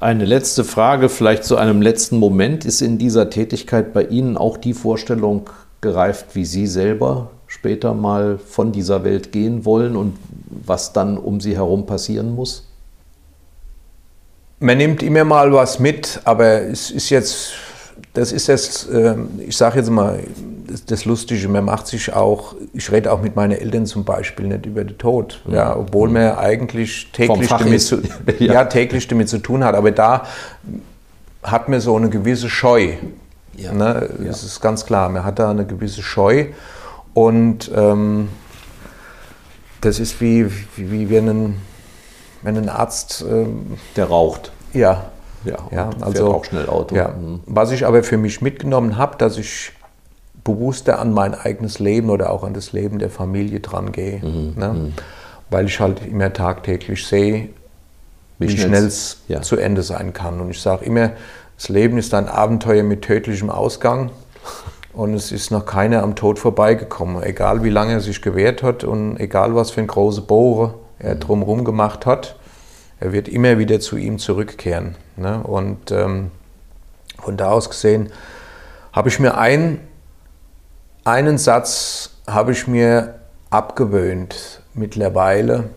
[0.00, 2.64] Eine letzte Frage, vielleicht zu einem letzten Moment.
[2.64, 5.50] Ist in dieser Tätigkeit bei Ihnen auch die Vorstellung
[5.80, 10.16] gereift, wie Sie selber später mal von dieser Welt gehen wollen und
[10.64, 12.67] was dann um Sie herum passieren muss?
[14.60, 17.52] Man nimmt immer mal was mit, aber es ist jetzt
[18.14, 20.20] das ist jetzt, ähm, ich sage jetzt mal,
[20.66, 24.46] das, das, Lustige, man macht sich auch, ich rede auch mit meinen Eltern zum Beispiel
[24.46, 25.54] nicht über den Tod, mhm.
[25.54, 27.96] ja, obwohl man eigentlich täglich damit, zu,
[28.38, 28.52] ja.
[28.52, 28.64] ja.
[28.64, 29.74] täglich damit zu tun hat.
[29.74, 30.26] Aber da
[31.42, 32.94] hat man so eine gewisse Scheu.
[33.56, 33.72] Ja.
[33.72, 34.10] Ne?
[34.18, 36.46] Das ist ganz klar, man hat da eine gewisse Scheu
[37.14, 38.28] und ähm,
[39.80, 40.46] das ist wie,
[40.76, 41.56] wie, wie wenn, ein,
[42.42, 43.24] wenn ein Arzt...
[43.28, 44.52] Ähm, Der raucht.
[44.72, 45.06] Ja,
[45.44, 46.94] ja, ja also auch schnell Auto.
[46.94, 47.08] Ja.
[47.08, 47.40] Mhm.
[47.46, 49.72] Was ich aber für mich mitgenommen habe, dass ich
[50.44, 54.24] bewusster an mein eigenes Leben oder auch an das Leben der Familie dran gehe.
[54.24, 54.54] Mhm.
[54.56, 54.68] Ne?
[54.68, 54.92] Mhm.
[55.50, 57.48] Weil ich halt immer tagtäglich sehe,
[58.38, 59.42] wie, wie schnell es ja.
[59.42, 60.40] zu Ende sein kann.
[60.40, 61.10] Und ich sage immer,
[61.56, 64.10] das Leben ist ein Abenteuer mit tödlichem Ausgang.
[64.92, 67.22] Und es ist noch keiner am Tod vorbeigekommen.
[67.22, 71.14] Egal wie lange er sich gewehrt hat und egal was für ein große Bohre er
[71.14, 72.36] drumherum gemacht hat
[73.00, 74.96] er wird immer wieder zu ihm zurückkehren.
[75.16, 75.42] Ne?
[75.42, 76.30] Und ähm,
[77.18, 78.10] von da aus gesehen
[78.92, 79.80] habe ich mir ein,
[81.04, 83.20] einen Satz habe ich mir
[83.50, 85.70] abgewöhnt mittlerweile.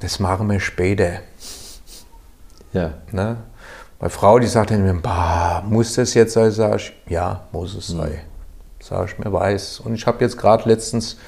[0.00, 1.20] Das machen wir später.
[2.72, 2.94] Ja.
[3.10, 3.38] Ne?
[3.98, 6.50] Meine Frau, die sagt dann immer, muss das jetzt sein?
[6.50, 8.12] Sag ich, ja, muss es sein.
[8.12, 8.18] Mhm.
[8.80, 9.80] Sag ich mir, weiß.
[9.80, 11.18] Und ich habe jetzt gerade letztens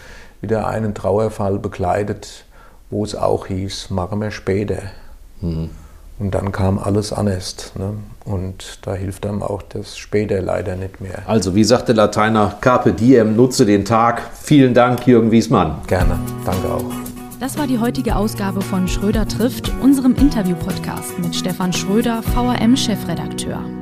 [0.40, 2.47] wieder einen Trauerfall begleitet,
[2.93, 4.82] wo es auch hieß, machen wir später.
[5.40, 5.70] Mhm.
[6.18, 7.72] Und dann kam alles anders.
[7.76, 7.95] Ne?
[8.24, 11.22] Und da hilft einem auch das später leider nicht mehr.
[11.26, 14.22] Also, wie sagt der Lateiner, Carpe Diem, nutze den Tag.
[14.40, 15.80] Vielen Dank, Jürgen Wiesmann.
[15.88, 16.84] Gerne, danke auch.
[17.40, 23.82] Das war die heutige Ausgabe von Schröder trifft, unserem Interview-Podcast mit Stefan Schröder, VRM-Chefredakteur.